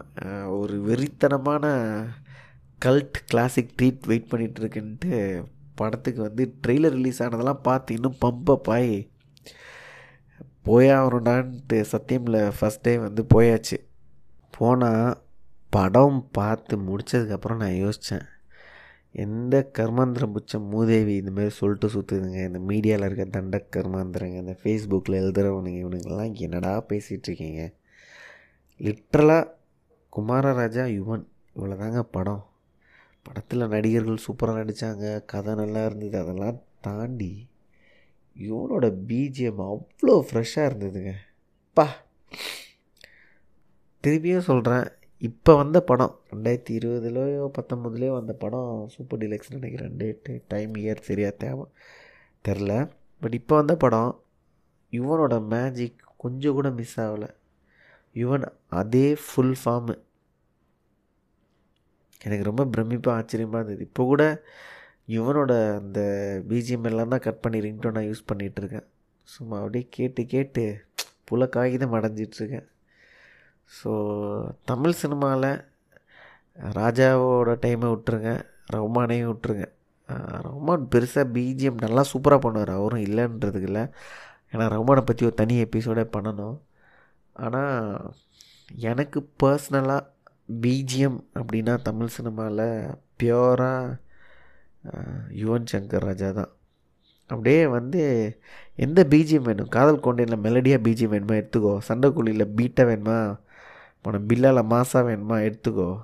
ஒரு 0.60 0.76
வெறித்தனமான 0.88 1.66
கல்ட் 2.86 3.18
கிளாசிக் 3.30 3.74
ட்ரீட் 3.78 4.08
வெயிட் 4.10 4.30
பண்ணிகிட்ருக்குன்ட்டு 4.32 5.20
படத்துக்கு 5.80 6.20
வந்து 6.22 6.44
ட்ரெய்லர் 6.66 6.96
ரிலீஸ் 6.98 7.22
ஆனதெல்லாம் 7.22 7.64
பார்த்து 7.68 7.96
இன்னும் 7.98 8.20
பம்பப் 8.24 8.70
ஆகி 8.76 8.98
போயாகணுண்டான்ட்டு 10.68 11.84
சத்தியமில் 11.92 12.52
ஃபஸ்ட் 12.60 12.82
டே 12.82 12.98
வந்து 12.98 13.26
போயாச்சு. 13.34 13.86
போனால் 14.50 15.22
படம் 15.70 16.28
பார்த்து 16.32 16.76
முடித்ததுக்கப்புறம் 16.76 17.56
நான் 17.56 17.70
யோசித்தேன் 17.70 18.26
எந்த 19.12 19.70
கர்மாந்திரம் 19.78 20.36
பிடிச்ச 20.36 20.60
மூதேவி 20.60 21.20
இந்தமாரி 21.20 21.46
சொல்லிட்டு 21.46 21.88
சுற்றுதுங்க 21.88 22.44
இந்த 22.46 22.58
மீடியாவில் 22.58 23.04
இருக்க 23.04 23.24
தண்ட 23.24 23.66
கர்மாந்திரங்க 23.76 24.34
இந்த 24.34 24.58
ஃபேஸ்புக்கில் 24.62 25.12
எழுதுகிறவனுங்க 25.12 25.84
இவனுங்கெல்லாம் 25.84 26.32
என்னடா 26.32 26.84
பேசிகிட்டு 26.88 27.26
இருக்கீங்க? 27.26 27.72
லிட்ரலாக 28.78 29.50
குமாரராஜா 30.16 30.84
யுவன். 30.84 31.24
இவ்வளோதாங்க 31.56 32.00
படம். 32.00 32.46
படத்தில் 33.22 33.68
நடிகர்கள் 33.68 34.24
சூப்பராக 34.28 34.58
நடித்தாங்க 34.62 35.24
கதை 35.24 35.54
நல்லா 35.54 35.86
இருந்தது. 35.86 36.18
அதெல்லாம் 36.18 36.60
தாண்டி 36.80 37.47
இவனோட 38.46 38.86
பிஜிஎம் 39.08 39.62
அவ்வளோ 39.68 40.14
ஃப்ரெஷ்ஷாக 40.28 40.68
இருந்ததுங்க. 40.70 41.12
பா. 41.72 41.86
திருப்பியும் 44.04 44.46
சொல்கிறேன் 44.50 44.86
இப்போ 45.18 45.56
வந்த 45.56 45.80
படம் 45.80 46.20
ரெண்டாயிரத்தி 46.34 46.72
இருபதுலையோ 46.78 47.50
பத்தொம்போதுலையோ 47.58 48.10
வந்த 48.12 48.32
படம் 48.32 48.88
சூப்பர் 48.88 49.18
டிலக்ஸ் 49.18 49.56
நினைக்கிறேன். 49.56 49.96
டேட்டு 49.98 50.42
டைம் 50.48 50.74
இயர் 50.74 51.00
சரியாக 51.00 51.34
தேவை 51.38 51.64
தெரில 52.48 52.90
பட் 53.20 53.34
இப்போ 53.34 53.54
வந்த 53.56 53.76
படம் 53.76 54.22
யுவனோட 54.92 55.46
மேஜிக் 55.46 56.04
கொஞ்சம் 56.16 56.52
கூட 56.52 56.70
மிஸ் 56.70 57.00
ஆகலை. 57.00 57.30
யுவன் 58.14 58.44
அதே 58.68 59.16
ஃபுல் 59.24 59.56
ஃபார்மு 59.64 59.94
எனக்கு 62.24 62.44
ரொம்ப 62.44 62.64
பிரமிப்பாக 62.64 63.18
ஆச்சரியமாக 63.18 63.64
இருந்தது. 63.64 63.86
இப்போ 63.88 64.04
கூட 64.04 64.22
யுவனோட 65.08 65.52
அந்த 65.80 66.00
பிஜிஎம் 66.50 66.88
எல்லாம் 66.90 67.12
தான் 67.14 67.24
கட் 67.26 67.42
பண்ணி 67.44 67.58
ரிங்டோன் 67.66 67.96
நான் 67.98 68.08
யூஸ் 68.10 68.28
பண்ணிகிட்ருக்கேன் 68.30 68.86
சும்மா 69.28 69.56
அப்படியே 69.62 69.86
கேட்டு 69.96 70.22
கேட்டு 70.34 70.64
புல 71.28 71.46
காகிதம் 71.56 71.96
அடைஞ்சிட்ருக்கேன் 71.98 72.68
ஸோ 73.70 73.90
தமிழ் 74.70 75.00
சினிமாவில் 75.02 75.50
ராஜாவோட 76.78 77.50
டைமை 77.64 77.88
விட்டுருங்க 77.92 78.30
ரஹ்மானையும் 78.74 79.30
விட்டுருங்க. 79.30 79.66
ரஹ்மான் 80.46 80.84
பெருசாக 80.92 81.26
பிஜிஎம் 81.34 81.82
நல்லா 81.84 82.02
சூப்பராக 82.12 82.40
பண்ணுவார். 82.44 82.72
அவரும் 82.78 83.04
இல்லைன்றதுக்கு 83.06 83.68
இல்லை. 83.70 83.84
ஏன்னா 84.52 84.64
ரஹ்மானை 84.74 85.02
பற்றி 85.10 85.22
ஒரு 85.28 85.36
தனி 85.40 85.54
எபிசோடே 85.64 86.04
பண்ணணும். 86.16 86.56
ஆனால் 87.36 88.12
எனக்கு 88.86 89.18
பர்சனலாக 89.42 90.08
பிஜிஎம் 90.62 91.18
அப்படின்னா 91.38 91.74
தமிழ் 91.88 92.14
சினிமாவில் 92.16 92.66
பியோராக 93.20 93.96
யுவன் 95.30 95.64
சங்கர் 95.72 96.06
ராஜா 96.08 96.30
தான். 96.30 96.52
அப்படியே 97.26 97.66
வந்து 97.66 98.02
எந்த 98.76 99.06
பிஜிஎம் 99.10 99.48
வேணும்? 99.48 99.68
காதல் 99.68 100.00
கொண்டையில் 100.00 100.42
மெலடியாக 100.42 100.84
பிஜிஎம் 100.86 101.14
வேணுமா? 101.14 101.34
எடுத்துக்கோ. 101.42 101.78
சண்டைக்குழியில் 101.88 102.52
பீட்டாக 102.56 102.90
வேணுமா? 102.90 103.38
உன 104.02 104.18
பில்லால் 104.18 104.70
மாசாக 104.70 105.08
வேணுமா? 105.10 105.36
எடுத்துக்கோ. 105.48 105.98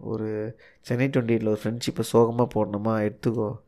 ஒரு 0.00 0.56
சென்னை 0.80 1.08
டுவெண்ட்டி 1.08 1.34
எயிட்டில் 1.34 1.48
ஒரு 1.48 1.60
ஃப்ரெண்ட்ஷிப்பை 1.62 2.00
சோகமாக 2.00 2.48
போடணுமா? 2.54 2.94
எடுத்துக்கோ. 3.08 3.58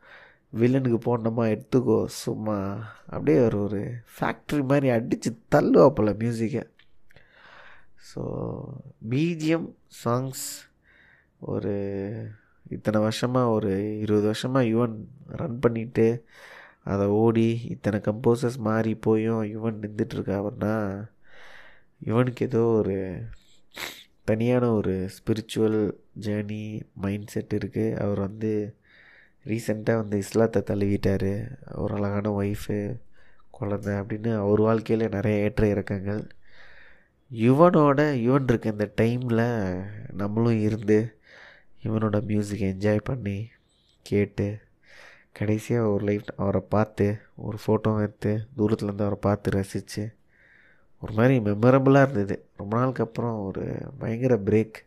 வில்லனுக்கு 0.58 0.98
போடணுமா? 1.04 1.44
எடுத்துக்கோ. 1.54 2.04
சும்மா. 2.06 2.58
அப்படியே 3.06 3.38
ஒரு 3.44 3.62
ஒரு 3.62 3.94
ஃபேக்ட்ரி 4.18 4.62
மாதிரி 4.62 4.88
அடித்து 4.88 5.38
தள்ளுவாப்பில் 5.54 6.18
மியூசிக்கை 6.18 6.62
ஸோ 8.14 8.22
பிஜிஎம் 9.10 9.74
சாங்ஸ் 10.04 10.44
ஒரு 11.38 11.74
இத்தனை 12.70 12.98
வருஷமாக 13.00 13.48
ஒரு 13.48 13.72
இருபது 13.98 14.26
வருஷமாக 14.26 14.70
யுவன் 14.72 14.96
ரன் 15.32 15.60
பண்ணிவிட்டு 15.66 16.06
அதை 16.84 17.06
ஓடி 17.22 17.48
இத்தனை 17.68 17.98
கம்போசர்ஸ் 18.00 18.58
மாறி 18.58 18.92
போயும் 18.96 19.42
யுவன் 19.54 19.80
நின்றுட்டுருக்கா 19.82 20.36
அவர்னா 20.42 20.74
யுவனுக்கு 22.06 22.42
ஏதோ 22.42 22.62
ஒரு 22.80 22.96
தனியான 24.24 24.64
ஒரு 24.72 24.94
ஸ்பிரிச்சுவல் 25.16 25.80
ஜேர்னி 26.20 26.62
மைண்ட் 26.94 27.26
செட் 27.26 27.54
இருக்குது 27.58 27.96
அவர் 28.02 28.20
வந்து 28.20 28.52
ரீசெண்டாக 29.46 30.00
வந்து 30.02 30.16
இஸ்லாத்தை 30.18 30.60
தழுவிட்டார். 30.62 31.32
ஒரு 31.74 31.92
அழகான 31.94 32.32
ஒய்ஃபு 32.40 32.76
குழந்த 33.58 33.88
அப்படின்னு 34.00 34.30
அவர் 34.36 34.60
வாழ்க்கையில் 34.60 35.04
நிறைய 35.08 35.44
ஏற்ற 35.46 35.62
இறக்கங்கள். 35.66 36.22
யுவனோட 37.30 38.00
யுவன் 38.26 38.48
இருக்க 38.48 38.76
இந்த 38.76 38.86
டைமில் 39.00 39.44
நம்மளும் 40.12 40.60
இருந்து 40.60 40.98
இவனோட 41.84 42.16
மியூசிக்கை 42.20 42.66
என்ஜாய் 42.74 43.00
பண்ணி 43.04 43.36
கேட்டு 44.06 44.46
கடைசியாக 45.32 45.90
ஒரு 45.90 46.04
லைஃப் 46.04 46.28
அவரை 46.36 46.62
பார்த்து 46.68 47.06
ஒரு 47.36 47.58
ஃபோட்டோ 47.62 47.90
எடுத்து 48.02 48.32
தூரத்துலேருந்து 48.56 49.06
அவரை 49.06 49.18
பார்த்து 49.20 49.50
ரசித்து 49.50 50.02
ஒரு 51.02 51.12
மாதிரி 51.12 51.34
மெமரபுளாக 51.38 52.06
இருந்தது. 52.06 52.36
ரொம்ப 52.56 52.72
நாளுக்கு 52.76 53.02
அப்புறம் 53.02 53.36
ஒரு 53.44 53.64
பயங்கர 53.98 54.34
பிரேக் 54.36 54.78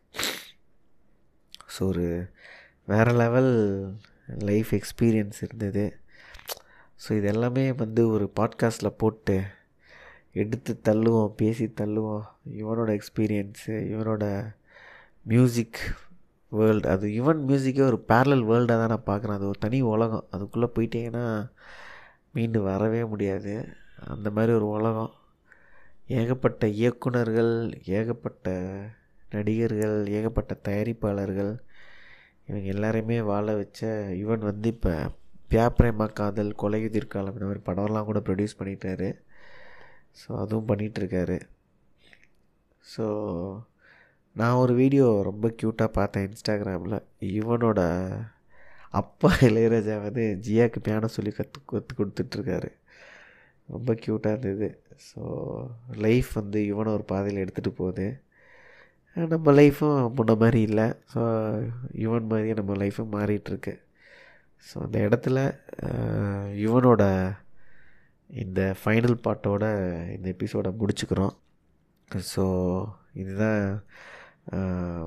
ஸோ 1.74 1.82
ஒரு 1.84 2.06
வேறு 2.86 3.12
லெவல் 3.12 3.54
லைஃப் 4.50 4.72
எக்ஸ்பீரியன்ஸ் 4.74 5.40
இருந்தது. 5.42 5.86
ஸோ 7.04 7.10
இது 7.18 7.28
எல்லாமே 7.28 7.72
வந்து 7.74 8.02
ஒரு 8.10 8.26
பாட்காஸ்ட்டில் 8.40 8.98
போட்டு 8.98 9.38
எடுத்து 10.32 10.72
தள்ளுவோம் 10.90 11.34
பேசி 11.36 11.66
தள்ளுவோம். 11.82 12.24
இவனோட 12.58 12.90
எக்ஸ்பீரியன்ஸு 13.00 13.74
இவனோட 13.94 14.26
மியூசிக் 15.24 15.80
வேர்ல்டு 16.58 16.88
அது 16.94 17.06
யுவன் 17.18 17.42
மியூசிக்கே 17.50 17.84
ஒரு 17.92 18.00
பேரலல் 18.10 18.46
வேர்ல்டாக 18.50 18.78
தான் 18.82 18.94
நான் 18.94 19.10
பார்க்குறேன். 19.10 19.38
அது 19.40 19.48
ஒரு 19.52 19.60
தனி 19.66 19.78
உலகம். 19.94 20.26
அதுக்குள்ளே 20.36 20.70
போயிட்டீங்கன்னா 20.76 21.26
மீண்டு 22.36 22.60
வரவே 22.70 23.02
முடியாது. 23.14 23.54
அந்த 24.14 24.28
மாதிரி 24.36 24.52
ஒரு 24.60 24.68
உலகம். 24.78 25.12
ஏகப்பட்ட 26.20 26.64
இயக்குனர்கள் 26.82 27.54
ஏகப்பட்ட 27.98 28.48
நடிகர்கள் 29.34 29.98
ஏகப்பட்ட 30.18 30.54
தயாரிப்பாளர்கள் 30.68 31.52
இவங்க 32.48 32.68
எல்லாரையுமே 32.76 33.18
வாழ 33.32 33.46
வச்ச 33.60 33.82
யுவன் 34.22 34.44
வந்து 34.50 34.68
இப்போ 34.76 34.94
பியாப்ரேமா 35.52 36.06
காதல் 36.20 36.52
கொலையுதிர்காலம் 36.62 37.36
இந்த 37.36 37.48
மாதிரி 37.50 37.64
படம்லாம் 37.70 38.08
கூட 38.10 38.20
ப்ரொடியூஸ் 38.28 38.60
பண்ணிட்டாரு. 38.60 39.10
ஸோ 40.22 40.30
அதுவும் 40.44 40.70
பண்ணிகிட்ருக்காரு 40.70 41.38
ஸோ 42.86 43.06
நான் 44.40 44.60
ஒரு 44.62 44.74
வீடியோ 44.82 45.08
ரொம்ப 45.30 45.48
க்யூட்டாக 45.60 45.90
பார்த்தேன் 45.98 46.26
இன்ஸ்டாகிராமில். 46.28 46.96
இவனோட 47.40 47.82
அப்பா 49.00 49.30
இளையராஜா 49.48 49.96
வந்து 50.06 50.24
ஜியாக்கு 50.46 50.80
பியானோ 50.86 51.08
சொல்லி 51.16 51.32
கற்று 51.38 51.60
கற்று 51.72 51.94
கொடுத்துட்ருக்காரு. 52.00 52.70
ரொம்ப 53.74 53.94
க்யூட்டாக 54.04 54.34
இருந்தது. 54.36 54.70
ஸோ 55.08 55.22
லைஃப் 56.06 56.30
வந்து 56.40 56.60
யுவனை 56.72 56.92
ஒரு 56.98 57.06
பாதையில் 57.12 57.42
எடுத்துகிட்டு 57.44 57.72
போகுது. 57.82 58.08
நம்ம 59.34 59.52
லைஃப்பும் 59.60 59.98
முன்ன 60.18 60.36
மாதிரி 60.44 60.60
இல்லை. 60.70 60.88
ஸோ 61.14 61.22
யுவன் 62.04 62.30
மாதிரியே 62.32 62.56
நம்ம 62.60 62.76
லைஃப்பும் 62.84 63.14
மாறிட்டுருக்கு. 63.18 63.74
ஸோ 64.68 64.76
அந்த 64.86 64.98
இடத்துல 65.08 65.40
யுவனோட 66.64 67.04
இந்த 68.44 68.62
ஃபைனல் 68.82 69.18
பாட்டோட 69.26 69.64
இந்த 70.16 70.28
எபிசோடை 70.36 70.72
முடிச்சுக்கிறோம். 70.82 71.36
ஸோ 72.34 72.46
இதுதான் 73.22 73.62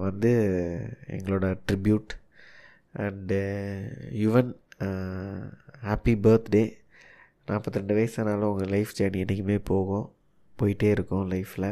வந்து 0.00 0.30
எங்களோட 1.08 1.58
tribute 1.66 2.12
and 2.98 3.40
Yuvan 4.18 4.52
happy 5.82 6.14
birthday 6.20 6.64
நாற்பத்தி 7.48 7.78
ரெண்டு 7.78 7.94
வயசானாலும் 7.94 8.50
உங்கள் 8.50 8.68
லைஃப் 8.68 8.94
ஜேர்னி 8.98 9.18
என்றைக்குமே 9.18 9.58
போகும். 9.58 10.06
போயிட்டே 10.58 10.90
இருக்கும் 10.90 11.30
லைஃப்பில் 11.30 11.68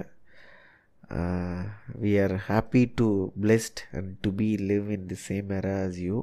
we 2.01 2.23
are 2.23 2.35
happy 2.49 2.93
to 2.95 3.31
blessed 3.43 3.81
and 3.93 4.13
to 4.21 4.33
be 4.33 4.57
live 4.71 4.91
in 4.91 5.07
the 5.07 5.19
same 5.29 5.51
era 5.53 5.87
as 5.87 5.99
you 5.99 6.19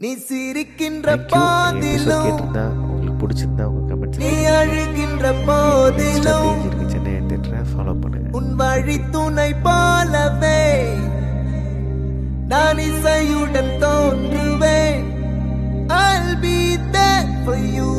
நீ 0.00 0.14
சிரிக்கின்ற 0.28 1.16
போதிலும் 1.26 2.24
கேட்டிருந்தா 2.26 2.64
உங்களுக்கு 2.76 3.26
பிடிச்சிருந்தா 3.26 3.64
உங்கள் 3.64 3.88
கமெண்ட்ஸ் 3.90 4.18
நீ 4.18 4.32
அழுகின்ற 4.54 5.32
போதிலும் 5.44 6.62
ஃபாலோ 7.94 8.02
பண்ணுங்க 8.02 8.36
உன் 8.38 8.52
வழி 8.60 8.96
துணை 9.14 9.50
போலவே 9.66 10.60
நான் 12.52 12.80
இசையுடன் 12.88 13.74
தோன்றுவேன் 13.84 15.02
I'll 15.96 16.30
be 16.42 16.58
there 16.94 17.24
for 17.44 17.56
you 17.76 17.90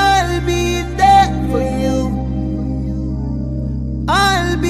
I'll 0.00 0.38
be 0.48 0.62
there 1.00 1.30
for 1.50 1.62
you 1.84 1.96
I'll 4.16 4.56
be 4.64 4.69